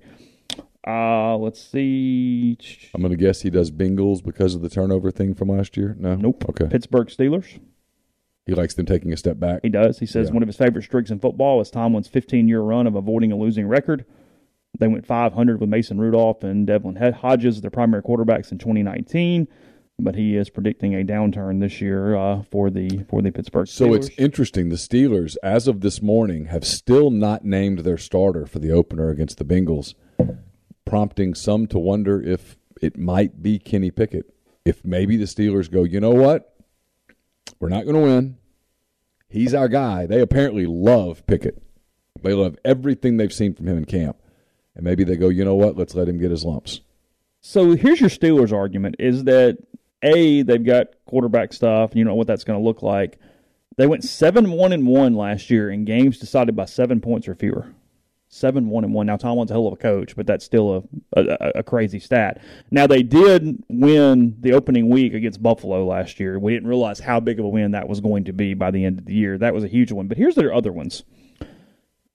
[0.84, 2.59] Uh, let's see.
[2.93, 5.97] I'm going to guess he does Bengals because of the turnover thing from last year.
[5.99, 6.16] No.
[6.16, 6.45] Nope.
[6.51, 6.66] Okay.
[6.66, 7.61] Pittsburgh Steelers.
[8.47, 9.61] He likes them taking a step back.
[9.62, 9.99] He does.
[10.01, 10.34] He says Yeah.
[10.34, 13.37] one of his favorite streaks in football is Tomlin's 15 year run of avoiding a
[13.37, 14.05] losing record.
[14.78, 19.49] They went 500 with Mason Rudolph and Devlin Hodges as their primary quarterbacks in 2019,
[19.99, 23.71] but he is predicting a downturn this year uh, for the for the Pittsburgh Steelers.
[23.71, 24.69] So it's interesting.
[24.69, 29.09] The Steelers, as of this morning, have still not named their starter for the opener
[29.09, 29.95] against the Bengals,
[30.85, 34.33] prompting some to wonder if it might be Kenny Pickett.
[34.65, 36.55] If maybe the Steelers go, you know what?
[37.59, 38.37] We're not going to win.
[39.29, 40.07] He's our guy.
[40.07, 41.63] They apparently love Pickett.
[42.23, 44.17] They love everything they've seen from him in camp.
[44.75, 45.77] And maybe they go, you know what?
[45.77, 46.81] Let's let him get his lumps.
[47.41, 49.59] So here's your Steelers argument is that
[50.03, 53.19] A, they've got quarterback stuff, and you know what that's going to look like.
[53.77, 57.35] They went 7 1 and 1 last year in games decided by seven points or
[57.35, 57.75] fewer.
[58.29, 59.07] 7 1 and 1.
[59.07, 62.43] Now, Tomlin's a hell of a coach, but that's still a, a, a crazy stat.
[62.71, 66.39] Now, they did win the opening week against Buffalo last year.
[66.39, 68.85] We didn't realize how big of a win that was going to be by the
[68.85, 69.39] end of the year.
[69.39, 70.09] That was a huge one.
[70.09, 71.05] But here's their other ones.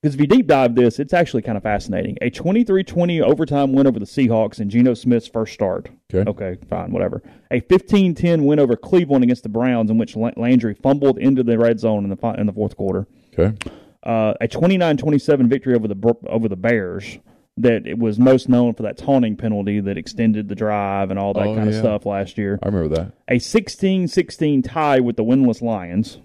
[0.01, 2.17] Because if you deep dive this, it's actually kind of fascinating.
[2.21, 5.89] A 23 20 overtime win over the Seahawks in Geno Smith's first start.
[6.13, 6.27] Okay.
[6.29, 7.21] Okay, fine, whatever.
[7.51, 11.57] A 15 10 win over Cleveland against the Browns, in which Landry fumbled into the
[11.57, 13.05] red zone in the, in the fourth quarter.
[13.37, 13.55] Okay.
[14.03, 17.19] Uh, a 29 27 victory over the, over the Bears.
[17.57, 21.33] That it was most known for that taunting penalty that extended the drive and all
[21.33, 23.11] that Oh, kind of stuff last year I remember that.
[23.27, 26.17] a 16 16 tie with the winless Lions,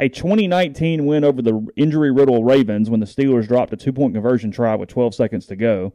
[0.00, 4.14] a 2019 win over the injury riddled Ravens when the Steelers dropped a two point
[4.14, 5.92] conversion try with 12 seconds to go,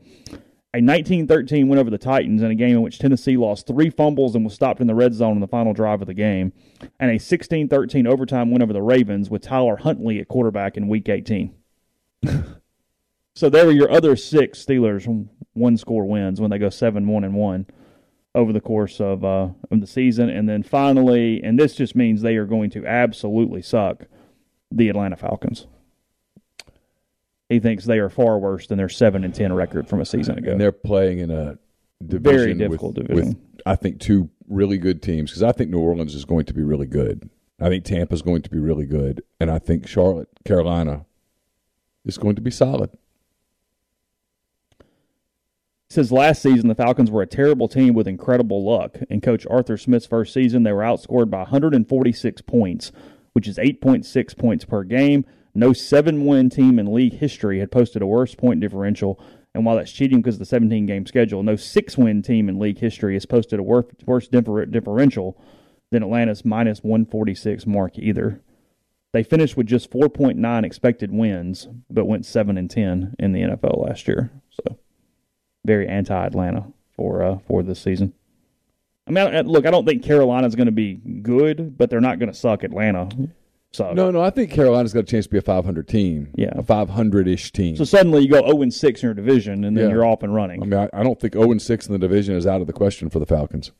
[0.73, 4.35] a 1913 win over the Titans in a game in which Tennessee lost three fumbles
[4.35, 6.53] and was stopped in the red zone in the final drive of the game,
[6.99, 10.87] and a 16 13 overtime win over the Ravens with Tyler Huntley at quarterback in
[10.87, 11.53] week 18.
[13.35, 17.23] so there were your other six Steelers one score wins when they go 7 1
[17.23, 17.65] and 1
[18.39, 22.21] over the course of uh, of the season, and then finally, and this just means
[22.21, 24.05] they are going to absolutely suck
[24.71, 25.67] the Atlanta Falcons.
[27.49, 30.37] He thinks they are far worse than their seven and ten record from a season
[30.37, 30.51] ago.
[30.51, 31.57] And they're playing in a
[32.05, 33.27] division Very difficult with, division.
[33.27, 36.53] with I think two really good teams because I think New Orleans is going to
[36.53, 37.29] be really good.
[37.59, 41.05] I think Tampa is going to be really good, and I think Charlotte, Carolina,
[42.05, 42.91] is going to be solid.
[45.91, 48.97] Says last season the Falcons were a terrible team with incredible luck.
[49.09, 52.91] In Coach Arthur Smith's first season, they were outscored by 146 points,
[53.33, 55.25] which is 8.6 points per game.
[55.55, 59.19] No seven win team in league history had posted a worse point differential.
[59.55, 62.59] And while that's cheating because of the 17 game schedule, no six win team in
[62.59, 65.41] league history has posted a worse, worse differential
[65.91, 68.41] than Atlanta's minus 146 mark either.
[69.11, 73.87] They finished with just 4.9 expected wins, but went 7 and 10 in the NFL
[73.87, 74.29] last year.
[75.69, 76.65] So very anti-Atlanta
[76.95, 78.13] for uh, for this season.
[79.07, 82.17] I mean, I- look, I don't think Carolina's going to be good, but they're not
[82.19, 83.09] going to suck Atlanta.
[83.71, 83.93] Suck.
[83.93, 86.31] No, no, I think Carolina's got a chance to be a 500 team.
[86.35, 86.49] Yeah.
[86.55, 87.75] a 500 ish team.
[87.75, 89.91] So suddenly you go 0 and 6 in your division, and then Yeah.
[89.91, 90.63] you're off and running.
[90.63, 92.67] I mean, I, I don't think 0 and 6 in the division is out of
[92.67, 93.71] the question for the Falcons.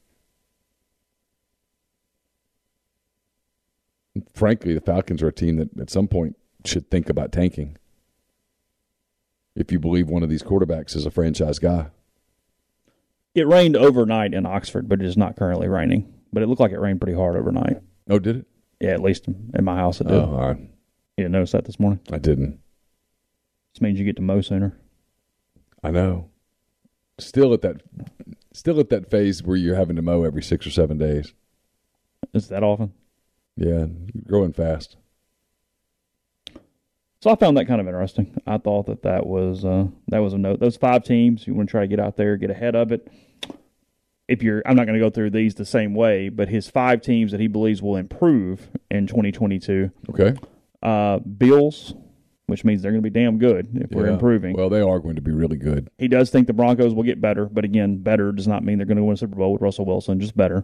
[4.36, 6.36] Frankly, the Falcons are a team that at some point
[6.66, 7.78] should think about tanking.
[9.56, 11.88] If you believe one of these quarterbacks is a franchise guy.
[13.36, 16.14] It rained overnight in Oxford, but it is not currently raining.
[16.32, 17.78] But it looked like it rained pretty hard overnight.
[18.10, 18.46] Oh, did it?
[18.80, 20.16] Yeah, at least in my house it did.
[20.16, 20.58] Oh, all right.
[20.58, 22.00] You didn't notice that this morning?
[22.12, 22.60] I didn't.
[23.74, 24.78] This means you get to mow sooner.
[25.84, 26.30] I know.
[27.20, 27.82] Still at that,
[28.54, 31.34] still at that phase where you're having to mow every six or seven days.
[32.34, 32.94] Is that often?
[33.58, 33.88] Yeah,
[34.26, 34.96] growing fast.
[37.22, 38.42] So I found that kind of interesting.
[38.48, 40.60] I thought that that was uh, that was a note.
[40.62, 43.08] Those five teams, you want to try to get out there, get ahead of it.
[44.28, 47.02] If you're, I'm not going to go through these the same way, but his five
[47.02, 50.36] teams that he believes will improve in 2022: Okay.
[50.84, 51.94] uh, Bills,
[52.46, 54.56] which means they're going to be damn good if we're improving.
[54.56, 55.90] Well, they are going to be really good.
[55.98, 58.86] he does think the Broncos will get better, but again, better does not mean they're
[58.88, 60.20] going to win a Super Bowl with Russell Wilson.
[60.22, 60.64] Just better.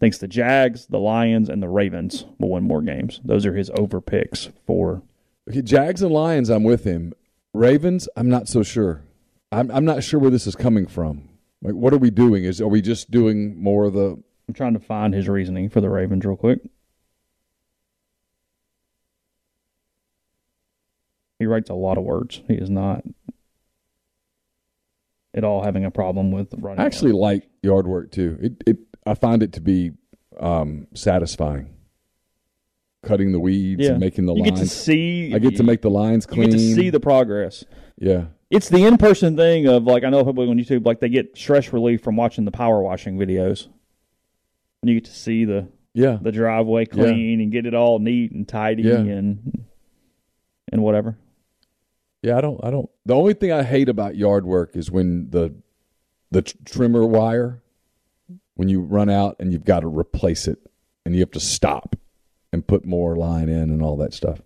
[0.00, 3.20] Thinks the Jags, the Lions, and the Ravens will win more games.
[3.24, 5.02] Those are his over picks for
[5.48, 7.12] Okay, Jags and Lions, I'm with him.
[7.54, 9.04] Ravens, I'm not so sure.
[9.52, 11.28] I'm, I'm not sure where this is coming from.
[11.62, 12.44] Like, what are we doing?
[12.44, 14.22] Is are we just doing more of the?
[14.48, 16.60] I'm trying to find his reasoning for the Ravens real quick.
[21.38, 22.42] He writes a lot of words.
[22.48, 23.04] He is not
[25.34, 26.80] at all having a problem with running.
[26.80, 27.18] I actually out.
[27.18, 28.38] like yard work too.
[28.40, 29.92] It, it I find it to be
[30.40, 31.75] um, satisfying.
[33.06, 33.90] Cutting the weeds yeah.
[33.92, 34.60] and making the you lines.
[34.60, 35.32] get to see.
[35.34, 36.44] I get to make the lines clean.
[36.44, 37.64] You get to see the progress.
[37.98, 38.26] yeah.
[38.50, 41.36] It's the in person thing of like I know people on YouTube like they get
[41.36, 43.66] stress relief from watching the power washing videos.
[44.82, 46.18] And you get to see the Yeah.
[46.22, 46.92] the driveway Yeah.
[46.94, 48.98] clean and get it all neat and tidy Yeah.
[48.98, 49.64] and
[50.70, 51.16] and whatever.
[52.22, 52.58] Yeah, I don't.
[52.64, 52.88] I don't.
[53.04, 55.54] The only thing I hate about yard work is when the
[56.30, 57.62] the trimmer wire,
[58.54, 60.58] when you run out and you've got to replace it,
[61.04, 61.94] and you have to stop
[62.52, 64.40] and put more line in and all that stuff.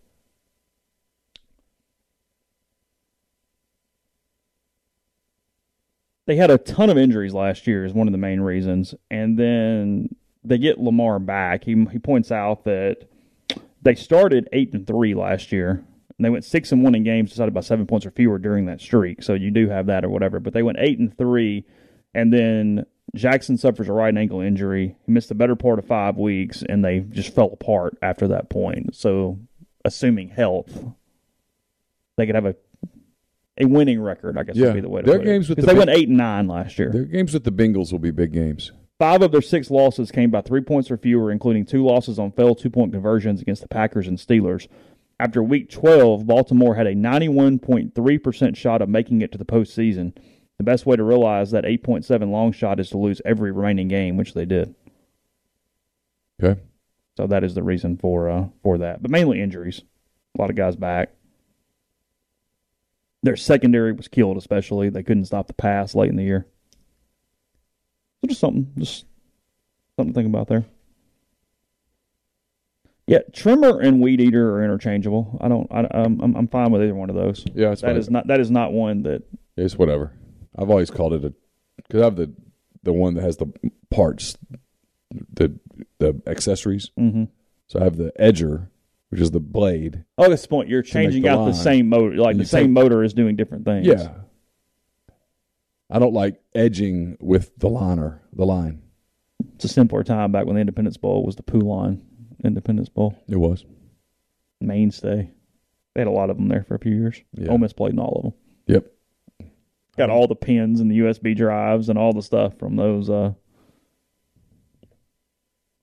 [6.26, 9.36] They had a ton of injuries last year is one of the main reasons, and
[9.36, 11.64] then they get Lamar back.
[11.64, 13.09] He he points out that
[13.82, 17.30] they started eight and three last year, and they went six and one in games
[17.30, 19.22] decided by seven points or fewer during that streak.
[19.22, 20.38] So you do have that or whatever.
[20.38, 21.64] But they went eight and three,
[22.14, 24.96] and then Jackson suffers a right ankle injury.
[25.06, 28.48] He missed the better part of five weeks, and they just fell apart after that
[28.50, 28.94] point.
[28.94, 29.38] So,
[29.84, 30.84] assuming health,
[32.16, 32.54] they could have a
[33.58, 34.38] a winning record.
[34.38, 34.66] I guess Yeah.
[34.68, 35.50] would be the way to Their put games it.
[35.50, 36.90] with because the they went eight and nine last year.
[36.90, 38.72] Their games with the Bengals will be big games.
[38.98, 42.32] Five of their six losses came by three points or fewer, including two losses on
[42.32, 44.66] failed two point conversions against the Packers and Steelers.
[45.18, 50.16] After week 12, Baltimore had a 91.3% shot of making it to the postseason.
[50.61, 54.18] The best way to realize that 8.7 long shot is to lose every remaining game,
[54.18, 54.74] which they did.
[56.42, 56.61] Okay.
[57.16, 59.80] So that is the reason for uh, for that, but mainly injuries.
[60.36, 61.12] A lot of guys back.
[63.22, 66.46] Their secondary was killed, especially they couldn't stop the pass late in the year.
[68.20, 69.06] So just something, just
[69.96, 70.66] something to think about there.
[73.06, 75.38] Yeah, trimmer and weed eater are interchangeable.
[75.40, 75.66] I don't.
[75.72, 77.46] I, I'm I'm I'm fine with either one of those.
[77.54, 77.96] Yeah, That fine.
[77.96, 79.22] is not that is not one that
[79.56, 80.12] It's whatever.
[80.57, 81.32] I've always called it a
[81.76, 82.32] because I have the
[82.82, 83.46] the one that has the
[83.90, 84.36] parts,
[85.34, 85.59] the
[85.98, 86.90] the accessories.
[86.98, 87.24] Mm-hmm.
[87.66, 88.68] So I have the edger,
[89.11, 90.05] which is the blade.
[90.18, 90.68] Oh, that's the point.
[90.68, 92.16] You're changing the out the same motor.
[92.16, 93.86] Like the same take- motor is doing different things.
[93.86, 94.12] Yeah.
[95.92, 98.82] I don't like edging with the liner, the line.
[99.57, 102.01] It's a simpler time back when the Independence Bowl was the Poulan
[102.44, 103.64] Independence Bowl It was.
[104.61, 105.30] mainstay.
[105.94, 107.20] They had a lot of them there for a few years.
[107.34, 107.48] Yeah.
[107.51, 108.32] Ole Miss played in all of them.
[108.76, 108.92] Yep.
[109.97, 113.32] Got all the pins and the USB drives and all the stuff from those uh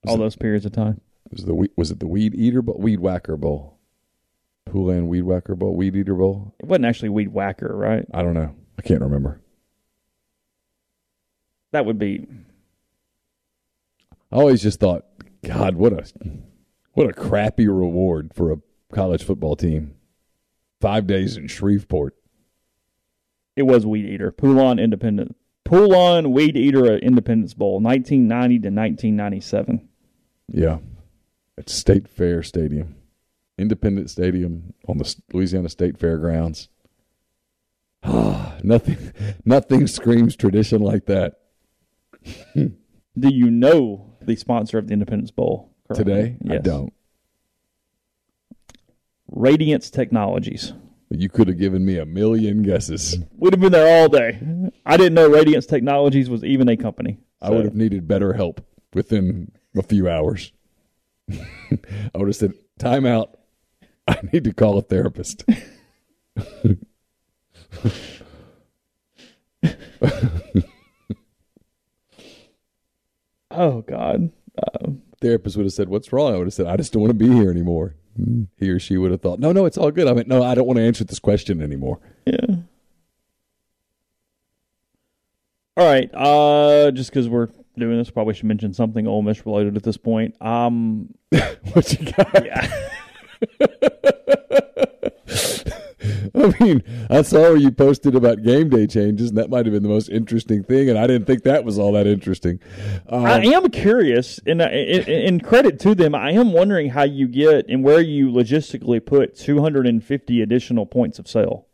[0.08, 1.02] all it- those periods of time.
[1.32, 3.80] Was the was it the weed eater bowl, weed whacker bowl,
[4.70, 6.56] Poulan weed whacker bowl, weed eater bowl?
[6.60, 8.06] It wasn't actually Weed Whacker, right?
[8.14, 8.56] I don't know.
[8.78, 9.42] I can't remember.
[11.74, 12.26] That would be
[14.32, 15.06] I always just thought,
[15.44, 16.06] God, what a
[16.94, 18.58] what a crappy reward for a
[18.94, 19.96] college football team.
[20.82, 22.16] Five days in Shreveport.
[23.58, 24.32] It was Weed Eater.
[24.32, 25.36] Poulan Independent
[25.66, 29.90] Poulan Weed Eater at Independence Bowl, nineteen ninety to nineteen ninety seven.
[30.48, 30.78] Yeah,
[31.58, 32.96] at State Fair Stadium,
[33.58, 36.70] Independent Stadium on the Louisiana State Fairgrounds.
[38.04, 39.12] Ah, nothing,
[39.44, 41.40] nothing screams tradition like that.
[42.56, 42.70] Do
[43.16, 46.38] you know the sponsor of the Independence Bowl currently?
[46.40, 46.94] Today, I don't.
[49.30, 50.74] Radiance Technologies.
[51.10, 53.18] But you could have given me a million guesses.
[53.38, 54.40] We'd have been there all day.
[54.86, 57.20] I didn't know Radiance Technologies was even a company.
[57.42, 60.52] I would have needed better help within a few hours.
[61.32, 61.38] I
[62.16, 63.38] would have said, "Time out.
[64.08, 65.44] I need to call a therapist."
[73.58, 74.32] Oh God.
[74.58, 77.18] Uh, therapist would have said, "What's wrong?" I would have said, "I just don't want
[77.18, 77.96] to be here anymore."
[78.58, 80.56] He or she would have thought, "No, no, it's all good." I mean, "No, I
[80.56, 82.58] don't want to answer this question anymore." yeah.
[85.78, 86.10] All right.
[86.12, 89.98] Uh, just because we're doing this, probably should mention something Ole Miss related at this
[89.98, 90.36] point.
[90.42, 91.14] Um,
[91.74, 92.44] what you got?
[92.46, 92.90] yeah.
[96.60, 99.74] I mean, I saw where you posted about game day changes, and that might have
[99.74, 100.90] been the most interesting thing.
[100.90, 102.60] And I didn't think that was all that interesting.
[103.10, 107.28] Um, I am curious, and in, in credit to them, I am wondering how you
[107.28, 111.68] get and where you logistically put 250 additional points of sale.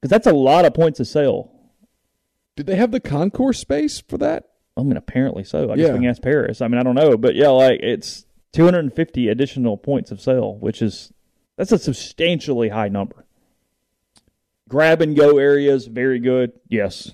[0.00, 1.50] Because that's a lot of points of sale.
[2.56, 4.44] did they have the concourse space for that?
[4.76, 5.70] I mean, apparently so.
[5.72, 5.92] I guess Yeah.
[5.94, 6.60] we can ask Paris.
[6.60, 10.80] I mean, I don't know, but yeah, like it's 250 additional points of sale, which
[10.82, 11.12] is
[11.56, 13.26] that's a substantially high number.
[14.68, 16.52] Grab and go areas, very good.
[16.68, 17.10] Yes,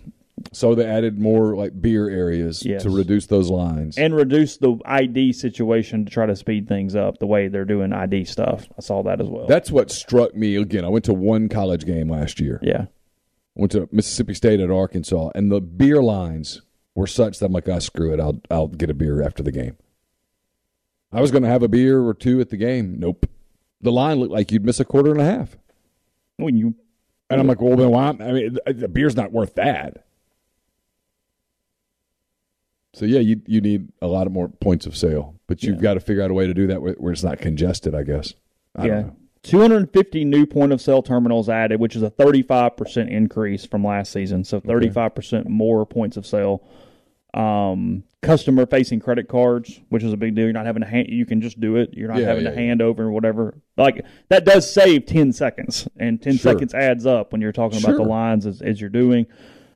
[0.52, 2.82] So they added more like beer areas Yes.
[2.82, 3.96] to reduce those lines.
[3.96, 7.92] and reduce the ID situation to try to speed things up the way they're doing
[7.92, 8.68] ID stuff.
[8.76, 9.46] I saw that as well.
[9.46, 10.84] That's what struck me again.
[10.84, 12.58] I went to one college game last year.
[12.62, 12.86] yeah.
[13.54, 16.60] went to Mississippi State at Arkansas, and the beer lines
[16.96, 19.52] were such that I'm like, ah, screw it, I'll I'll get a beer after the
[19.52, 19.76] game.
[21.12, 22.96] I was going to have a beer or two at the game.
[22.98, 23.26] Nope.
[23.80, 25.56] The line looked like you'd miss a quarter and a half,
[26.36, 26.74] When you
[27.34, 28.08] and I'm like, well, then why?
[28.08, 30.04] I mean, the- beer's not worth that.
[32.94, 35.82] So yeah, you you need a lot of more points of sale, but you've Yeah.
[35.82, 37.94] got to figure out a way to do that where, it's not congested.
[37.94, 38.34] I guess.
[38.76, 39.10] I yeah.
[39.42, 44.42] 250 new point of sale terminals added, which is a 35% increase from last season.
[44.42, 46.62] So 35% more points of sale.
[47.34, 50.44] Um, customer facing credit cards, which is a big deal.
[50.44, 51.90] You're not having to hand, you can just do it.
[51.92, 52.62] You're not Yeah, having yeah, to yeah.
[52.62, 53.54] hand over or whatever.
[53.76, 56.52] Like that does save 10 seconds, and 10 Sure.
[56.52, 59.26] seconds adds up when you're talking about the lines as, as you're doing.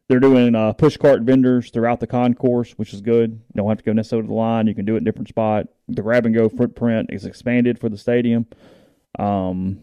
[0.08, 3.30] They're doing uh, push cart vendors throughout the concourse, which is good.
[3.32, 4.66] You don't have to go necessarily to the line.
[4.66, 5.66] You can do it in a different spot.
[5.88, 8.46] The grab and go footprint is expanded for the stadium.
[9.18, 9.80] Um,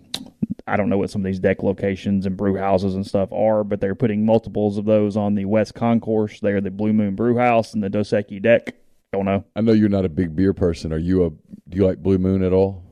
[0.67, 3.63] I don't know what some of these deck locations and brew houses and stuff are,
[3.63, 6.39] but they're putting multiples of those on the West Concourse.
[6.39, 8.75] They're the Blue Moon Brew House and the Dos Equis deck.
[9.13, 9.43] Don't know.
[9.55, 10.91] I know you're not a big beer person.
[10.91, 11.29] Are you a?
[11.29, 12.83] Do you like Blue Moon at all?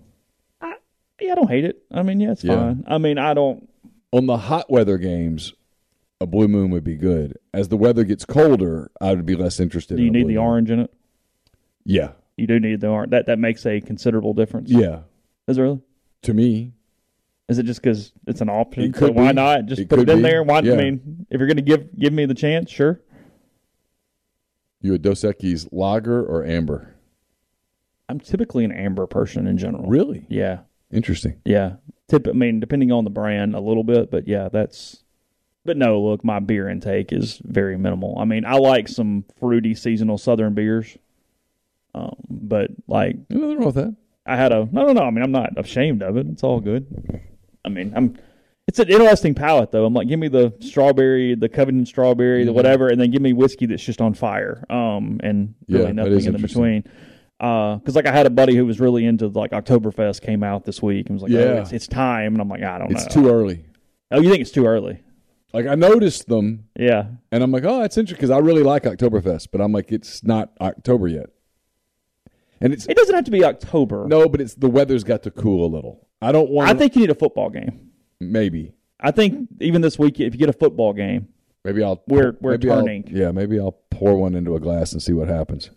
[0.61, 0.75] I,
[1.19, 1.83] yeah, I don't hate it.
[1.91, 2.55] I mean, yeah, it's Yeah.
[2.55, 2.83] fine.
[2.87, 3.67] I mean, I don't.
[4.11, 5.53] on the hot weather games,
[6.21, 7.37] a blue moon would be good.
[7.53, 9.95] As the weather gets colder, I would be less interested.
[9.97, 10.43] Do you in need the moon.
[10.43, 10.93] orange in it?
[11.85, 13.09] Yeah, You do need the orange.
[13.11, 14.69] That that makes a considerable difference.
[14.69, 14.99] yeah.
[15.47, 15.81] Is it really?
[16.23, 16.73] To me,
[17.49, 18.83] Is it just because it's an option?
[18.83, 19.35] It so why be.
[19.35, 20.23] not just It put it in be.
[20.23, 20.41] there?
[20.43, 20.59] Why?
[20.61, 20.73] Yeah.
[20.73, 23.01] I mean, if you're going to give give me the chance, sure.
[24.81, 26.95] you a Dos Equis lager or amber?
[28.09, 29.85] I'm typically an amber person in general.
[29.87, 30.59] Really Yeah.
[30.91, 31.41] interesting.
[31.45, 31.75] Yeah.
[32.09, 32.27] Tip.
[32.27, 35.03] I mean, depending on the brand, a little bit, but yeah, that's.
[35.65, 38.17] But no, look, my beer intake is very minimal.
[38.19, 40.97] I mean, I like some fruity seasonal Southern beers,
[41.95, 43.95] um, but like Nothing wrong with that.
[44.25, 45.01] I had a no, no, no.
[45.03, 46.27] I mean, I'm not ashamed of it.
[46.27, 47.21] It's all good.
[47.65, 48.17] I mean, I'm.
[48.65, 49.85] It's an interesting palate, though.
[49.85, 52.55] I'm like, give me the strawberry, the Covington strawberry, the Mhm.
[52.55, 54.63] whatever, and then give me whiskey that's just on fire.
[54.69, 56.83] Um, and Yeah, really that nothing in between.
[57.41, 60.63] Uh, because like I had a buddy who was really into like Oktoberfest came out
[60.63, 61.61] this week and was like, oh, Yeah.
[61.61, 63.05] it's, it's time, and I'm like, I don't It's know.
[63.05, 63.65] It's too early.
[64.11, 64.99] Oh, you think it's too early?
[65.51, 67.07] Like I noticed them, Yeah.
[67.33, 70.23] and I'm like, oh, that's interesting because I really like Oktoberfest, but I'm like, it's
[70.23, 71.31] not October yet,
[72.63, 74.07] and it's It doesn't have to be October.
[74.07, 76.07] no, but it's the weather's got to cool a little.
[76.21, 76.69] I don't want.
[76.69, 77.91] I think you need a football game.
[78.19, 81.27] maybe, I think even this week, if you get a football game,
[81.63, 83.03] maybe I'll We're- we're maybe I'll- turning.
[83.11, 85.69] yeah, maybe I'll pour one into a glass and see what happens.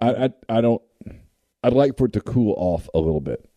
[0.00, 0.82] I, I I don't.
[1.64, 3.48] I'd like for it to cool off a little bit.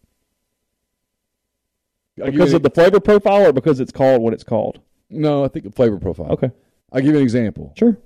[2.23, 4.79] I'll because of the flavor profile or because it's called what it's called.
[5.09, 6.27] no, I think the flavor profile.
[6.31, 6.51] Okay.
[6.91, 7.73] I'll give you an example.
[7.77, 7.97] Sure.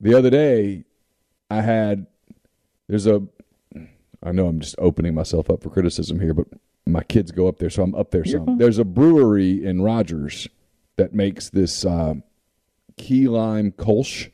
[0.00, 0.84] The other day,
[1.50, 2.06] I had
[2.88, 3.22] there's a.
[4.22, 6.46] I know I'm just opening myself up for criticism here, but
[6.86, 8.58] my kids go up there, so I'm up there some.
[8.58, 10.48] There's a brewery in Rogers
[10.96, 12.14] that makes this uh,
[12.96, 14.30] key lime Kolsch,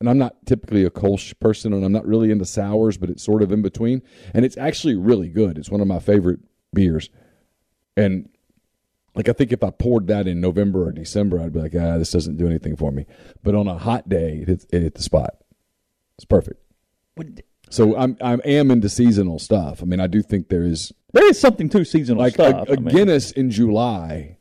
[0.00, 3.22] and I'm not typically a Kolsch person, and I'm not really into sours, but it's
[3.22, 4.02] sort of in between,
[4.34, 5.58] and it's actually really good.
[5.58, 6.40] It's one of my favorite
[6.72, 7.10] beers,
[7.96, 8.28] and
[9.14, 11.98] like I think if I poured that in November or December, I'd be like, ah,
[11.98, 13.06] this doesn't do anything for me.
[13.42, 15.36] But on a hot day, it hit, it hit the spot.
[16.16, 16.60] It's perfect.
[17.72, 19.82] So I'm I am into seasonal stuff.
[19.82, 22.68] I mean, I do think there is There is something to seasonal like stuff.
[22.68, 24.36] a, a I mean, Guinness in July,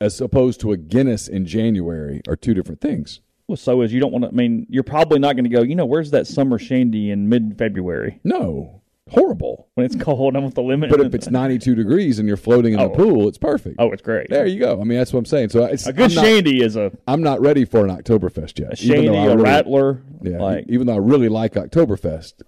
[0.00, 3.20] as opposed to a Guinness in January, are two different things.
[3.46, 4.28] well, so is you don't want to.
[4.28, 5.62] I mean, you're probably not going to go.
[5.62, 8.79] You know, where's that summer shandy in mid-February No,
[9.10, 9.68] horrible.
[9.74, 10.90] when it's cold I'm with the limit?
[10.90, 12.90] But if it's 92 degrees and you're floating in the Oh.
[12.90, 13.76] pool, it's perfect.
[13.78, 14.28] oh, it's great.
[14.30, 14.80] There you go.
[14.80, 15.50] I mean, that's what I'm saying.
[15.50, 18.80] So it's a good not, shandy is a, I'm not ready for an Oktoberfest yet.
[18.80, 20.02] a even shandy, a really- radler.
[20.22, 22.42] Yeah, like even though I really like Oktoberfest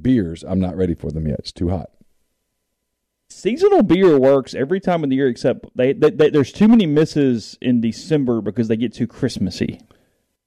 [0.00, 1.38] beers, I'm not ready for them yet.
[1.40, 1.90] It's too hot.
[3.28, 6.86] seasonal beer works every time of the year except they, they, they there's too many
[6.86, 9.80] misses in December because they get too Christmassy.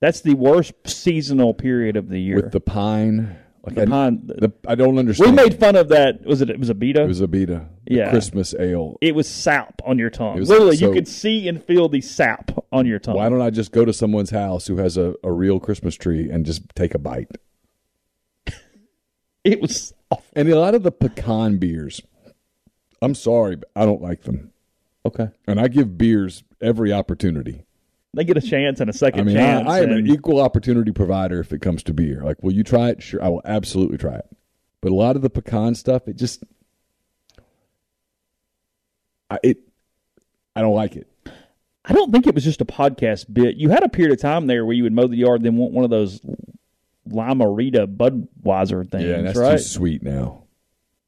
[0.01, 2.35] That's the worst seasonal period of the year.
[2.35, 5.31] With the pine, like The I, the, I don't understand.
[5.31, 6.25] we made fun of that.
[6.25, 6.49] Was it?
[6.49, 7.03] It was a beta.
[7.03, 7.65] It was a beta.
[7.85, 8.09] the Yeah.
[8.09, 8.97] Christmas ale.
[9.01, 10.41] it was sap on your tongue.
[10.41, 13.15] Literally, you could see and feel the sap on your tongue.
[13.15, 16.29] Why don't I just go to someone's house who has a, a real Christmas tree
[16.29, 17.29] and just take a bite?
[19.43, 20.25] it was awful.
[20.35, 22.01] And a lot of the pecan beers,
[23.01, 24.51] I'm sorry, but I don't like them.
[25.05, 25.29] Okay.
[25.47, 27.65] And I give beers every opportunity.
[28.15, 29.67] They get a chance and a second I mean, chance.
[29.67, 32.21] I, I am an equal opportunity provider if it comes to beer.
[32.23, 33.01] Like, will you try it?
[33.01, 34.25] Sure, I will absolutely try it.
[34.81, 36.43] But a lot of the pecan stuff, it just,
[39.31, 39.57] I, it,
[40.55, 41.07] I don't like it.
[41.85, 43.55] I don't think it was just a podcast bit.
[43.57, 45.73] You had a period of time there where you would mow the yard, then want
[45.73, 46.21] one of those
[47.09, 49.57] Lime-A-Rita Budweiser things, Yeah, that's right?
[49.57, 50.43] too sweet now.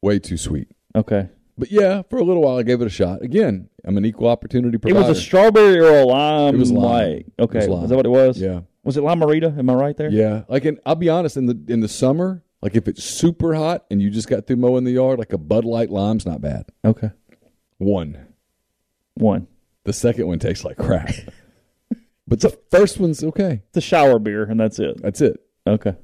[0.02, 0.68] Way too sweet.
[0.94, 1.28] okay.
[1.58, 3.22] But yeah, for a little while I gave it a shot.
[3.22, 4.96] Again, I'm an equal opportunity person.
[4.96, 6.54] It was a strawberry or a lime.
[6.54, 7.14] It was lime.
[7.14, 7.84] Like, okay, It was lime.
[7.84, 8.40] is that what it was?
[8.40, 8.60] Yeah.
[8.84, 9.54] Was it Lime-A-Rita?
[9.58, 10.10] Am I right there?
[10.10, 13.54] Yeah, like in, I'll be honest, in the in the summer, like if it's super
[13.54, 16.40] hot and you just got through mowing the yard, like a Bud Light lime's not
[16.40, 16.66] bad.
[16.84, 17.10] Okay.
[17.78, 18.26] One.
[19.14, 19.48] One.
[19.84, 21.10] The second one tastes like crap.
[22.28, 23.62] but the first one's okay.
[23.68, 25.02] It's a shower beer, and that's it.
[25.02, 25.40] That's it.
[25.66, 25.96] Okay.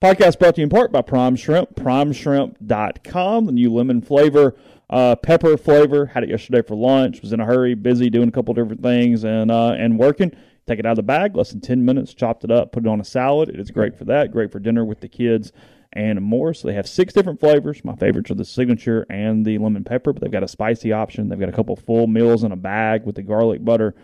[0.00, 4.56] Podcast brought to you in part by Prime Shrimp, primeshrimp.com, the new lemon flavor,
[4.88, 6.06] uh, pepper flavor.
[6.06, 9.24] Had it yesterday for lunch, was in a hurry, busy doing a couple different things
[9.24, 10.34] and uh, and working.
[10.66, 12.88] Take it out of the bag, less than 10 minutes, chopped it up, put it
[12.88, 13.50] on a salad.
[13.50, 15.52] It is great for that, great for dinner with the kids
[15.92, 16.54] and more.
[16.54, 17.84] So they have six different flavors.
[17.84, 21.28] My favorites are the signature and the lemon pepper, but they've got a spicy option.
[21.28, 23.94] They've got a couple full meals in a bag with the garlic butter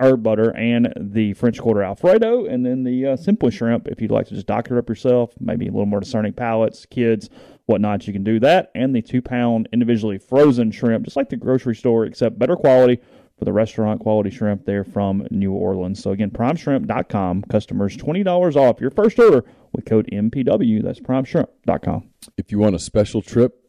[0.00, 3.88] herb butter and the French Quarter Alfredo, and then the uh, Simply Shrimp.
[3.88, 7.30] If you'd like to just doctor up yourself, maybe a little more discerning palates, kids,
[7.66, 8.70] whatnot, you can do that.
[8.74, 13.00] And the two pound individually frozen shrimp, just like the grocery store, except better quality
[13.38, 16.02] for the restaurant quality shrimp there from New Orleans.
[16.02, 20.82] So again, primeshrimp.com, customers $20 off your first order with code MPW.
[20.82, 22.08] That's primeshrimp.com.
[22.36, 23.61] If you want a special trip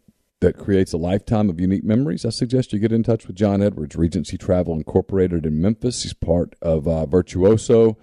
[0.43, 3.61] that creates a lifetime of unique memories, I suggest you get in touch with John
[3.61, 6.03] Edwards, Regency Travel Incorporated in Memphis.
[6.03, 7.97] He's part of uh, Virtuoso.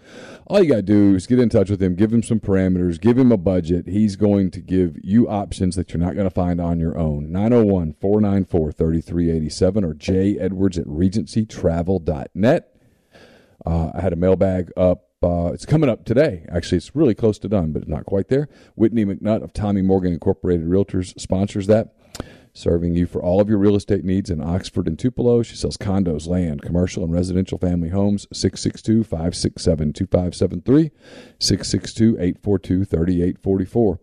[0.47, 2.99] All you got to do is get in touch with him, give him some parameters,
[3.01, 3.87] give him a budget.
[3.87, 7.31] He's going to give you options that you're not going to find on your own.
[7.31, 12.75] 901 494 3387 or J Edwards at regencytravel.net.
[13.67, 15.10] Uh, I had a mailbag up.
[15.23, 16.47] Uh, it's coming up today.
[16.51, 18.49] Actually, it's really close to done, but not quite there.
[18.75, 21.95] Whitney McNutt of Tommy Morgan Incorporated Realtors sponsors that,
[22.55, 25.43] serving you for all of your real estate needs in Oxford and Tupelo.
[25.43, 28.27] She sells condos, land, commercial, and residential family homes.
[28.33, 30.91] 662 567 2573,
[31.39, 34.01] 662 842 3844.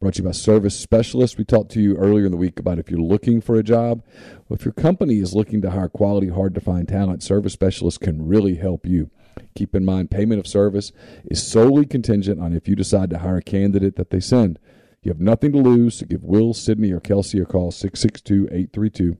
[0.00, 1.38] Brought to you by Service Specialist.
[1.38, 4.02] We talked to you earlier in the week about if you're looking for a job.
[4.50, 8.00] Well, if your company is looking to hire quality, hard to find talent, Service Specialist
[8.00, 9.10] can really help you.
[9.54, 10.92] Keep in mind, payment of service
[11.24, 14.58] is solely contingent on if you decide to hire a candidate that they send.
[15.02, 19.18] You have nothing to lose, so give Will, Sydney, or Kelsey a call 662 832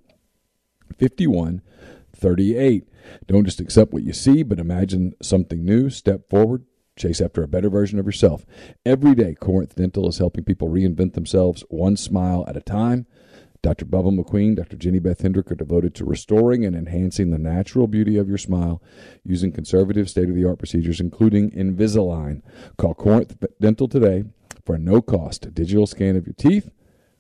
[0.99, 2.89] 5138.
[3.27, 5.91] Don't just accept what you see, but imagine something new.
[5.91, 6.65] Step forward,
[6.97, 8.47] chase after a better version of yourself.
[8.87, 13.07] Every day, Corinth Dental is helping people reinvent themselves one smile at a time.
[13.63, 13.85] Dr.
[13.85, 14.77] Bubba McQueen, Dr.
[14.77, 18.83] Jenny Beth Hendrick are devoted to restoring and enhancing the natural beauty of your smile
[19.25, 22.43] using conservative state of the art procedures, including Invisalign.
[22.77, 24.25] Call Corinth Dental today
[24.67, 26.71] for a no cost digital scan of your teeth.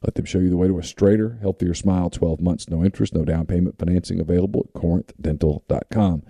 [0.02, 2.10] Let them show you the way to a straighter, healthier smile.
[2.10, 6.24] 12 months, no interest, no down payment financing available at corinthdental.com.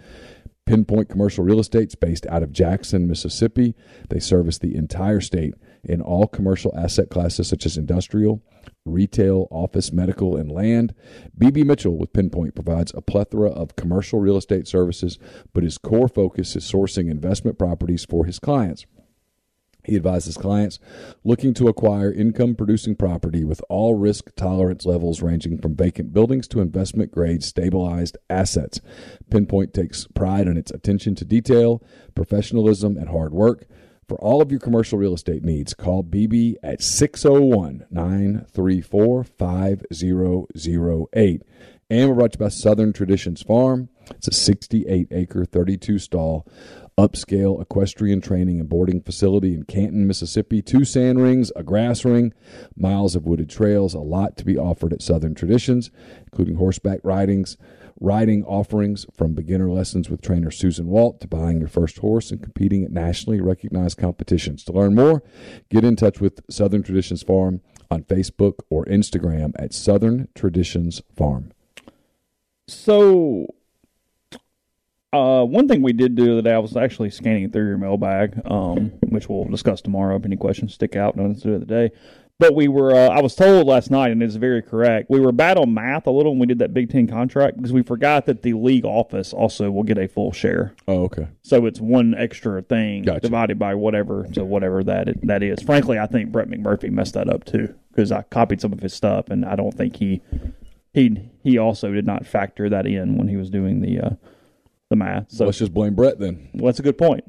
[0.67, 3.75] Pinpoint Commercial Real Estate is based out of Jackson, Mississippi.
[4.11, 8.43] They service the entire state in all commercial asset classes such as industrial,
[8.85, 10.95] retail, office, medical, and land.
[11.39, 15.19] BB Mitchell with Pinpoint provides a plethora of commercial real estate services,
[15.53, 18.87] but his core focus is sourcing investment properties for his clients.
[19.85, 20.79] He advises clients
[21.25, 26.47] looking to acquire income producing property with all risk tolerance levels ranging from vacant buildings
[26.49, 28.81] to investment grade stabilized assets.
[29.29, 31.83] Pinpoint takes pride in its attention to detail,
[32.15, 33.67] professionalism, and hard work.
[34.13, 41.43] For all of your commercial real estate needs, call BB at 601 934 5008.
[41.89, 43.89] And we're brought to you by Southern Traditions Farm.
[44.11, 46.47] It's a 68 acre, 32 stall
[46.99, 50.61] upscale equestrian training and boarding facility in Canton, Mississippi.
[50.61, 52.35] Two sand rings, a grass ring,
[52.77, 55.91] miles of wooded trails, a lot to be offered at Southern Traditions,
[56.25, 57.57] including horseback ridings,
[58.03, 62.43] riding offerings from beginner lessons with trainer Susan Walt to buying your first horse and
[62.43, 64.65] competing at nationally recognized competitions.
[64.65, 65.23] To learn more,
[65.71, 67.61] get in touch with Southern Traditions Farm
[67.91, 71.53] on Facebook or Instagram at Southern Traditions Farm.
[72.67, 73.47] So,
[75.13, 78.93] uh, one thing we did do day, I was actually scanning through your mailbag, um,
[79.09, 80.17] which we'll discuss tomorrow.
[80.17, 81.91] If any questions stick out, do the day.
[82.43, 85.09] But we were, uh, I was told last night, and it's very correct.
[85.09, 87.73] We were bad on math a little when we did that Big Ten contract because
[87.73, 90.75] we forgot that the league office also will get a full share.
[90.89, 91.29] Oh, okay.
[91.43, 93.21] So it's one extra thing Gotcha.
[93.21, 95.63] divided by whatever, so whatever that it, that is.
[95.63, 98.93] Frankly, I think Brett McMurphy messed that up too because I copied some of his
[98.93, 100.21] stuff, and I don't think he
[100.93, 104.11] he he also did not factor that in when he was doing the uh,
[104.91, 105.31] the math.
[105.31, 106.51] So Let's just blame Brett then.
[106.55, 107.23] well, that's a good point.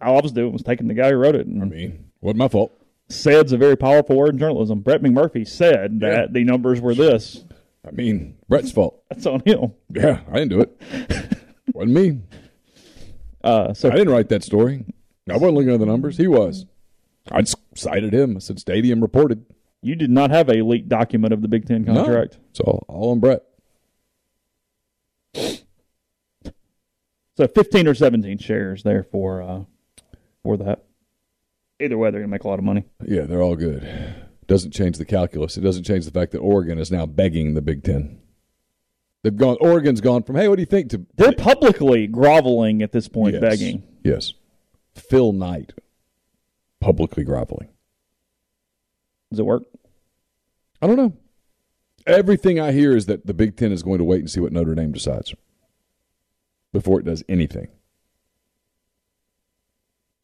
[0.00, 1.46] All I was doing was taking the guy who wrote it.
[1.46, 2.72] And I mean, wasn't my fault.
[3.08, 4.80] Said's a very powerful word in journalism.
[4.80, 7.44] Brett McMurphy said that the numbers were this.
[7.86, 9.02] I mean, Brett's fault.
[9.08, 9.74] That's on him.
[9.90, 11.38] Yeah, I didn't do it.
[11.72, 12.20] Wasn't me.
[13.44, 14.84] Uh, so I didn't write that story.
[15.30, 16.16] I wasn't looking at the numbers.
[16.16, 16.66] He was.
[17.30, 18.34] I just cited him.
[18.36, 19.44] I said Stadium reported.
[19.82, 22.32] you did not have a leaked document of the Big Ten contract.
[22.34, 22.40] No.
[22.50, 23.42] It's all, all on Brett.
[27.36, 29.62] So 15 or 17 shares there for uh,
[30.42, 30.85] for that.
[31.80, 32.84] Either way, they're going to make a lot of money.
[33.04, 33.86] Yeah, they're all good.
[34.46, 35.56] Doesn't change the calculus.
[35.56, 38.20] It doesn't change the fact that Oregon is now begging the Big Ten.
[39.22, 39.56] They've gone.
[39.60, 43.34] Oregon's gone from hey, what do you think to They're publicly groveling at this point,
[43.34, 43.40] Yes.
[43.40, 43.82] begging.
[44.04, 44.34] Yes,
[44.94, 45.72] Phil Knight
[46.80, 47.68] publicly groveling.
[49.30, 49.64] Does it work?
[50.80, 51.12] I don't know.
[52.06, 54.52] Everything I hear is that the Big Ten is going to wait and see what
[54.52, 55.34] Notre Dame decides
[56.72, 57.66] before it does anything.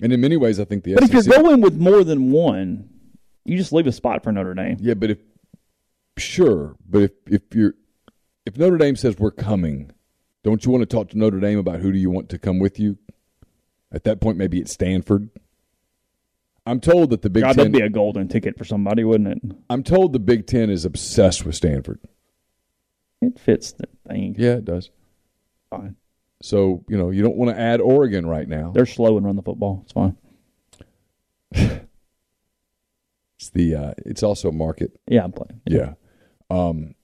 [0.01, 1.27] And in many ways, I think the But if SEC.
[1.27, 2.89] you're going with more than one,
[3.45, 4.77] you just leave a spot for Notre Dame.
[4.81, 5.19] yeah, but if
[6.17, 7.75] sure, but if if you're
[8.47, 9.93] if Notre Dame says we're coming,
[10.43, 12.59] don't you want to talk to Notre Dame about who do you want to come
[12.59, 12.99] with you?
[13.93, 15.29] At that point, maybe it's Stanford.
[16.65, 17.57] I'm told that the Big God, Ten.
[17.57, 19.57] that'd be a golden ticket for somebody, wouldn't it?
[19.69, 22.01] I'm told the Big Ten is obsessed with Stanford.
[23.21, 24.35] It fits the thing.
[24.39, 24.91] Yeah, it does.
[25.71, 25.97] Fine.
[26.43, 28.73] So you know you don't want to add Oregon right now.
[28.75, 29.85] They're slow and run the football.
[29.85, 30.17] It's fine.
[33.39, 35.01] It's the uh, it's also a market.
[35.09, 35.61] Yeah, I'm playing.
[35.67, 35.95] Yeah.
[36.49, 36.95] Um,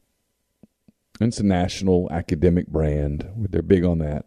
[1.20, 3.28] it's a national academic brand.
[3.36, 4.26] They're big on that.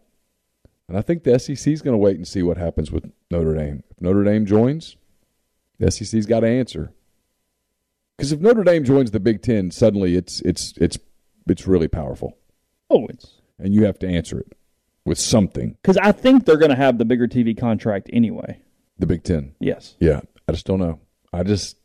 [0.88, 3.54] And I think the SEC is going to wait and see what happens with Notre
[3.54, 3.82] Dame.
[3.90, 4.96] If Notre Dame joins,
[5.78, 6.92] the SEC's got to answer.
[8.18, 10.98] Because if Notre Dame joins the Big Ten, suddenly it's it's it's
[11.48, 12.36] it's really powerful,
[12.90, 14.52] Oh, it's and you have to answer it
[15.04, 15.76] with something.
[15.82, 18.60] because I think they're going to have the bigger TV contract anyway.
[18.98, 19.54] The Big Ten.
[19.58, 19.96] Yes.
[19.98, 21.00] Yeah, I just don't know.
[21.32, 21.76] I just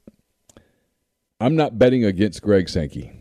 [1.40, 3.12] I'm not betting against Greg Sankey.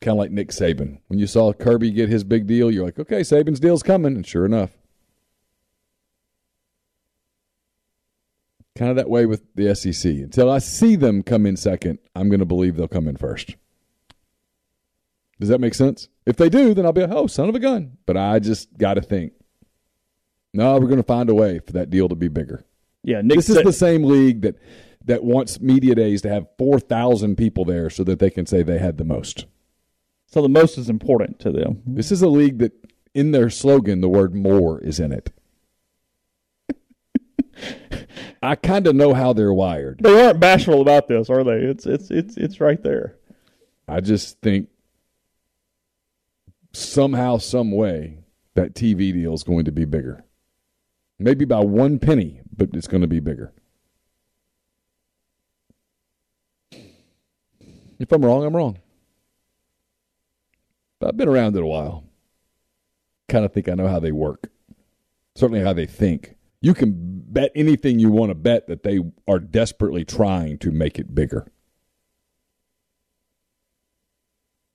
[0.00, 0.98] Kind of like Nick Saban.
[1.08, 4.26] When you saw Kirby get his big deal, you're like, okay, Saban's deal's coming, and
[4.26, 4.70] sure enough.
[8.76, 10.10] Kind of that way with the SEC.
[10.10, 13.56] Until I see them come in second, I'm going to believe they'll come in first.
[15.40, 16.08] Does that make sense?
[16.26, 17.96] If they do, then I'll be like, oh, son of a gun.
[18.06, 19.32] But I just got to think.
[20.52, 22.64] No, we're going to find a way for that deal to be bigger.
[23.02, 23.22] Yeah.
[23.22, 24.56] Nick This is the same league that
[25.06, 28.62] that wants media days to have four thousand people there so that they can say
[28.62, 29.46] they had the most.
[30.26, 31.82] so the most is important to them.
[31.86, 32.72] This is a league that,
[33.14, 35.32] in their slogan, the word "more" is in it.
[38.42, 40.00] I kind of know how they're wired.
[40.02, 41.58] They aren't bashful about this, are they?
[41.58, 43.16] It's it's it's it's right there.
[43.88, 44.68] I just think
[46.72, 48.18] somehow, some way,
[48.54, 50.24] that TV deal is going to be bigger.
[51.18, 53.52] Maybe by one penny, but it's going to be bigger.
[57.98, 58.78] If I'm wrong, I'm wrong.
[60.98, 62.04] But I've been around it a while.
[63.28, 64.50] Kind of think I know how they work.
[65.34, 66.36] Certainly how they think.
[66.62, 70.98] You can bet anything you want to bet that they are desperately trying to make
[70.98, 71.50] it bigger.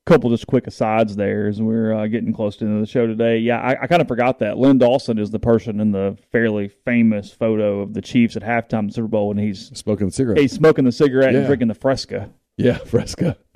[0.06, 2.92] Couple just quick asides there as we're uh, getting close to the end of the
[2.92, 3.40] show today.
[3.40, 4.58] Yeah, I, I kind of forgot that.
[4.60, 8.94] Len Dawson is the person in the fairly famous photo of the Chiefs at halftime
[8.94, 10.40] Super Bowl, when he's Smoking the cigarette.
[10.40, 13.36] he's smoking the cigarette and drinking the Fresca Yeah, Fresca.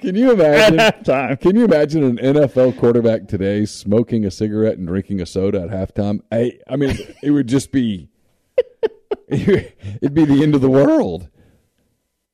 [0.00, 0.78] Can you at imagine?
[0.78, 1.40] halftime.
[1.40, 5.70] Can you imagine an NFL quarterback today smoking a cigarette and drinking a soda at
[5.70, 6.20] halftime?
[6.30, 8.10] I, I mean, it would just be,
[9.28, 11.28] it'd be the end of the world.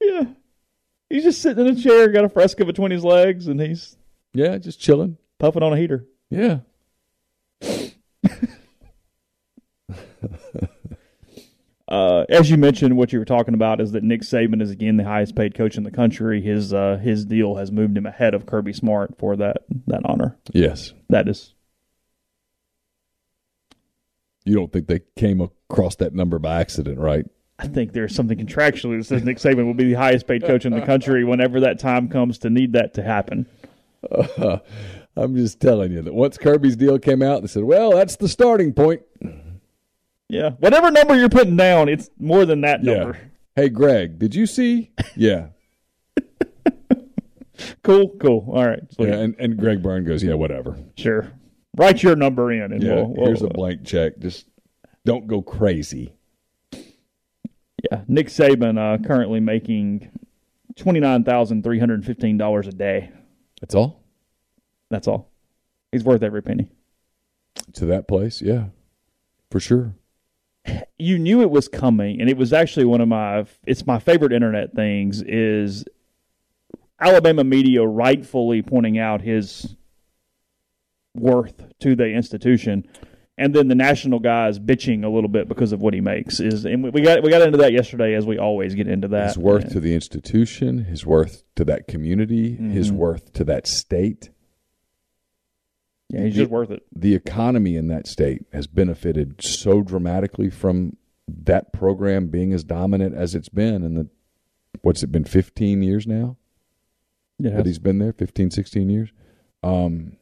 [0.00, 0.24] Yeah,
[1.10, 3.96] he's just sitting in a chair, got a Fresca between his legs, and he's
[4.32, 5.18] Yeah, just chilling.
[5.38, 6.06] puffing on a heater.
[6.30, 6.60] Yeah.
[11.88, 14.96] Uh, as you mentioned, what you were talking about is that Nick Saban is again
[14.96, 16.40] the highest paid coach in the country.
[16.40, 20.38] His uh, his deal has moved him ahead of Kirby Smart for that that honor.
[20.54, 20.92] Yes.
[21.08, 21.52] That is
[24.44, 27.26] You don't think they came across that number by accident, right?
[27.62, 30.64] I think there's something contractually that says Nick Saban will be the highest paid coach
[30.64, 33.46] in the country whenever that time comes to need that to happen.
[35.16, 38.28] I'm just telling you that once Kirby's deal came out, they said, well, that's the
[38.28, 39.02] starting point.
[40.28, 43.18] Yeah, whatever number you're putting down, it's more than that number.
[43.56, 44.90] Hey, Greg, did you see?
[45.14, 45.48] Yeah.
[47.82, 48.46] Cool, cool.
[48.54, 48.80] All right.
[48.98, 49.08] Yeah.
[49.16, 50.78] And, and Greg Byrne goes, yeah, whatever.
[50.96, 51.30] sure.
[51.76, 52.94] Write your number in, and Yeah.
[52.94, 54.18] we'll, we'll- here's a blank check.
[54.18, 54.46] Just
[55.04, 56.14] don't go crazy.
[57.90, 58.02] Yeah.
[58.08, 60.10] Nick Saban uh, currently making
[60.76, 63.10] twenty nine thousand three hundred fifteen dollars a day.
[63.60, 64.02] That's all?
[64.90, 65.30] That's all.
[65.92, 66.68] He's worth every penny.
[67.74, 68.40] To that place?
[68.42, 68.66] Yeah.
[69.50, 69.94] For sure.
[70.98, 74.32] you knew it was coming and it was actually one of my it's my favorite
[74.32, 75.84] internet things is
[77.00, 79.74] Alabama media rightfully pointing out his
[81.14, 82.86] worth to the institution,
[83.40, 86.64] and then the national guys bitching a little bit because of what he makes is,
[86.66, 89.28] and we got we got into that yesterday as we always get into that.
[89.28, 92.96] His worth And- to the institution, his worth to that community, his Mhm.
[92.96, 94.30] worth to that state.
[96.10, 96.82] yeah, he's just worth it.
[96.94, 100.96] The economy in that state has benefited so dramatically from
[101.28, 104.08] that program being as dominant as it's been in the
[104.82, 106.36] what's it been 15 years now
[107.38, 109.12] Yeah, that he's been there 15 16 years
[109.62, 110.16] um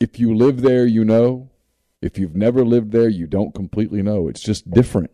[0.00, 1.50] if you live there you know.
[2.02, 4.26] If you've never lived there you don't completely know.
[4.26, 5.10] It's just different.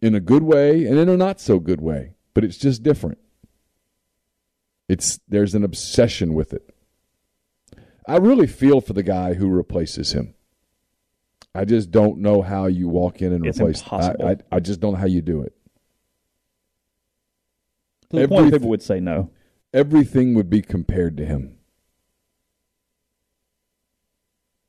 [0.00, 3.18] In a good way and in a not so good way but it's just different.
[4.90, 6.68] It's there's an obsession with it.
[8.06, 10.34] I really feel for the guy who replaces him.
[11.54, 14.26] I just don't know how you walk in and It's replace impossible.
[14.26, 15.54] I, I i just don't know how you do it.
[18.10, 19.30] To the point people would say no.
[19.72, 21.55] everything would be compared to him.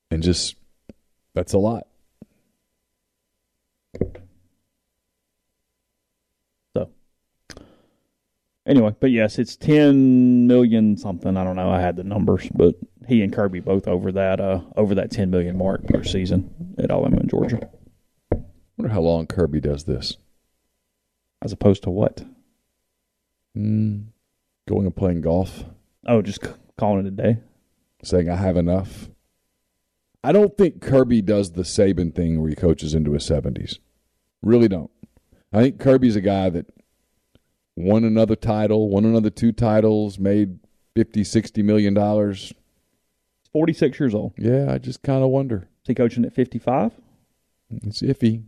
[0.09, 0.55] And just,
[1.33, 1.87] that's a lot.
[6.75, 6.89] So
[8.65, 11.35] anyway, but yes, it's ten million something.
[11.37, 11.69] I don't know.
[11.69, 12.75] I had the numbers, but
[13.07, 16.91] he and Kirby both over that uh over that ten million mark per season at
[16.91, 17.69] Alabama and Georgia.
[18.77, 20.17] wonder how long Kirby does this.
[21.41, 22.23] As opposed to what?
[23.57, 24.05] Mm,
[24.67, 25.63] going and playing golf,
[26.07, 27.37] Oh, just c- calling it a day.
[28.03, 29.09] saying, I have enough.
[30.27, 33.79] I don't think Kirby does the Saban thing where he coaches into his 70s.
[34.41, 34.91] Really don't.
[35.53, 36.65] I think Kirby's a guy that
[37.77, 40.59] won another title, won another two titles, made
[40.97, 42.51] 50, 60 million dollars.
[43.53, 44.33] Forty six years old.
[44.37, 45.69] Yeah, I just kind of wonder.
[45.83, 46.91] Is he coaching at fifty five?
[47.71, 48.43] It's iffy.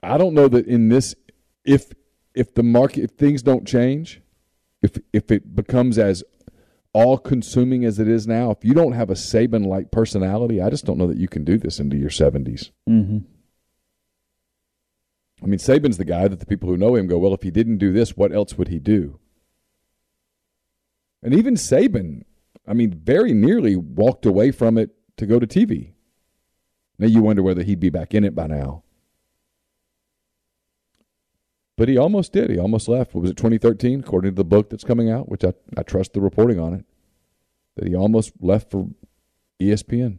[0.00, 1.16] I don't know that in this
[1.64, 1.92] if
[2.34, 4.22] if the market if things don't change,
[4.80, 6.22] if if it becomes as
[6.94, 10.70] all consuming as it is now, if you don't have a Saban like personality, I
[10.70, 12.70] just don't know that you can do this into your seventies.
[12.88, 13.18] Mm-hmm.
[15.42, 17.50] I mean, Saban's the guy that the people who know him go, well, if he
[17.50, 19.18] didn't do this, what else would he do?
[21.22, 22.22] And even Saban,
[22.66, 25.92] I mean, very nearly walked away from it to go to TV.
[26.98, 28.84] Now you wonder whether he'd be back in it by now.
[31.76, 32.50] But he almost did.
[32.50, 33.14] He almost left.
[33.14, 36.12] What was it, 2013, according to the book that's coming out, which I, I trust
[36.12, 36.84] the reporting on it,
[37.76, 38.88] that he almost left for
[39.60, 40.18] ESPN.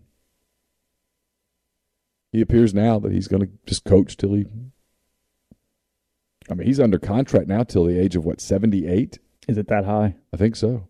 [2.32, 4.46] He appears now that he's going to just coach till he
[6.50, 9.20] I mean, he's under contract now till the age of what, 78?
[9.48, 10.16] Is it that high?
[10.34, 10.88] I think so.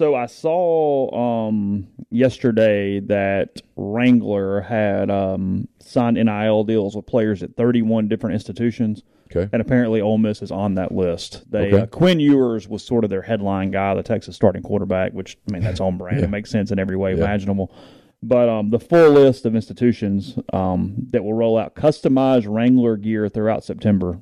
[0.00, 7.54] So I saw um, yesterday that Wrangler had um, signed NIL deals with players at
[7.54, 9.50] 31 different institutions, Okay.
[9.52, 11.44] and apparently Ole Miss is on that list.
[11.50, 11.80] They Okay.
[11.82, 15.52] uh, Quinn Ewers was sort of their headline guy, the Texas starting quarterback, which I
[15.52, 16.20] mean that's on brand.
[16.20, 16.24] Yeah.
[16.24, 17.18] It makes sense in every way Yeah.
[17.24, 17.70] imaginable.
[18.22, 23.28] But um, the full list of institutions um, that will roll out customized Wrangler gear
[23.28, 24.18] throughout September.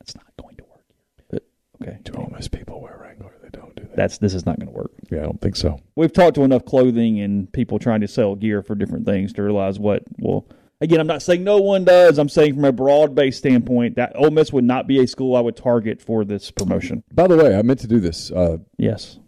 [0.00, 1.42] That's not going to work.
[1.80, 3.36] Okay, Do Ole Miss people wear Wrangler?
[3.40, 3.77] They don't.
[3.94, 5.80] That's this is not going to work Yeah, I don't think so.
[5.96, 9.42] we've talked to enough clothing and people trying to sell gear for different things to
[9.42, 10.46] realize what well
[10.80, 14.12] again i'm not saying no one does i'm saying from a broad based standpoint that
[14.14, 17.36] Ole Miss would not be a school i would target for this promotion By the
[17.36, 18.30] way, I meant to do this.
[18.30, 19.18] Uh, yes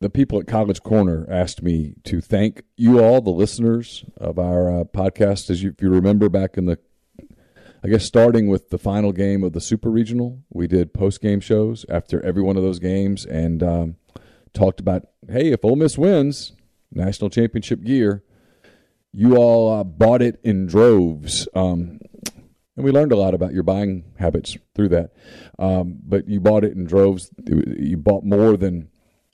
[0.00, 4.80] the people at College Corner asked me to thank you all, the listeners of our
[4.80, 5.50] uh, podcast.
[5.50, 6.78] As you, if you remember back in the,
[7.82, 11.40] I guess starting with the final game of the Super Regional, we did post game
[11.40, 13.96] shows after every one of those games and um,
[14.52, 16.52] talked about, hey, if Ole Miss wins
[16.92, 18.22] national championship gear,
[19.12, 21.48] you all uh, bought it in droves.
[21.54, 22.00] Um,
[22.76, 25.12] and we learned a lot about your buying habits through that.
[25.58, 27.30] Um, but you bought it in droves.
[27.46, 28.90] You bought more than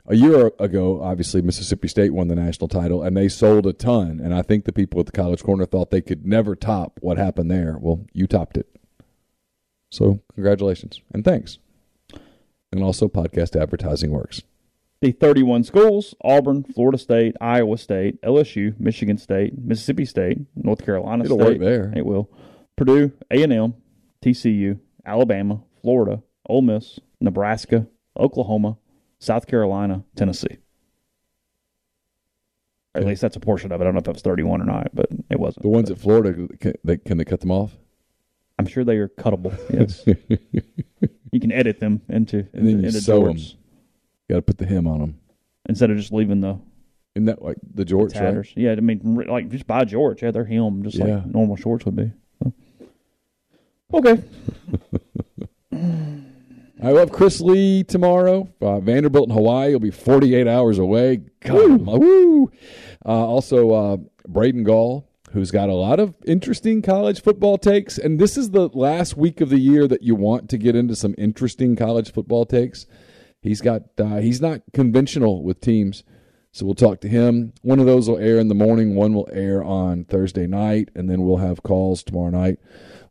[0.09, 4.21] a year ago, obviously Mississippi State won the national title, and they sold a ton.
[4.23, 7.19] And I think the people at the College Corner thought they could never top what
[7.19, 7.77] happened there.
[7.81, 8.69] Well, you topped it.
[9.91, 11.59] So congratulations and thanks.
[12.73, 14.43] And also, podcast advertising works.
[15.01, 21.25] the 31 schools auburn florida state iowa state lsu michigan state mississippi state north carolina
[21.25, 21.93] It'll state work there.
[21.95, 22.29] it will
[22.77, 23.75] purdue a&m
[24.25, 27.87] tcu alabama florida Ole miss nebraska
[28.19, 28.79] oklahoma
[29.19, 30.59] south carolina tennessee
[32.95, 33.85] Or at least that's a portion of it.
[33.85, 35.63] I don't know if that was 31 or not, but it wasn't.
[35.65, 37.77] The ones at Florida, can they, can they cut them off?
[38.59, 39.53] I'm sure they are cuttable.
[39.71, 40.03] Yes,
[41.31, 43.35] you can edit them into And then into, you into sew 'em.
[43.37, 43.55] jorts
[44.31, 45.21] Got to put the hem on them.
[45.69, 46.59] instead of just leaving the
[47.15, 48.23] In that like the George, right?
[48.23, 48.53] tatters.
[48.57, 50.23] Yeah, I mean, like just buy George.
[50.23, 51.17] Yeah, they're him, just Yeah.
[51.17, 52.11] like normal shorts would be.
[52.43, 52.53] So.
[53.93, 54.23] Okay.
[56.83, 58.49] I love Chris Lee tomorrow.
[58.61, 61.23] Uh, Vanderbilt in Hawaii will be 48 hours away.
[61.41, 62.51] God, my- woo!
[63.05, 63.97] Uh, also, uh,
[64.29, 67.97] Braden Gall, who's got a lot of interesting college football takes.
[67.97, 70.95] And this is the last week of the year that you want to get into
[70.95, 72.87] some interesting college football takes.
[73.41, 76.03] He's got uh, he's not conventional with teams,
[76.53, 77.53] so we'll talk to him.
[77.63, 78.95] One of those will air in the morning.
[78.97, 82.59] One will air on Thursday night, and then we'll have calls tomorrow night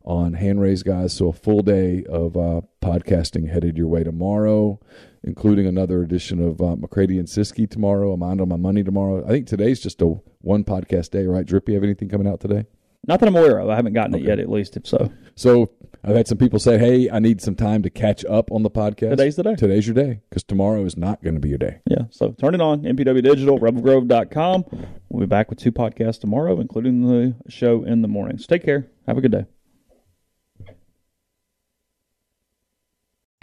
[0.06, 1.12] on hand raise guys.
[1.12, 4.80] So a full day of uh, podcasting headed your way tomorrow,
[5.24, 8.12] including another edition of uh, McCready and Siski tomorrow.
[8.12, 9.24] I'm on my money tomorrow.
[9.24, 11.44] I think today's just a one podcast day, right?
[11.44, 12.66] Drip, you have anything coming out today?
[13.08, 13.68] Not that I'm aware of.
[13.68, 14.38] I haven't gotten it yet.
[14.40, 15.70] At least if so, So
[16.02, 18.70] I've had some people say, "Hey, I need some time to catch up on the
[18.70, 19.54] podcast." Today's the day.
[19.54, 21.78] Today's your day because tomorrow is not going to be your day.
[21.88, 22.04] yeah.
[22.10, 22.82] So turn it on.
[22.82, 24.64] MPW Digital, RebelGrove.com.
[25.08, 28.38] We'll be back with two podcasts tomorrow, including the show in the morning.
[28.38, 28.88] So take care.
[29.06, 29.46] Have a good day.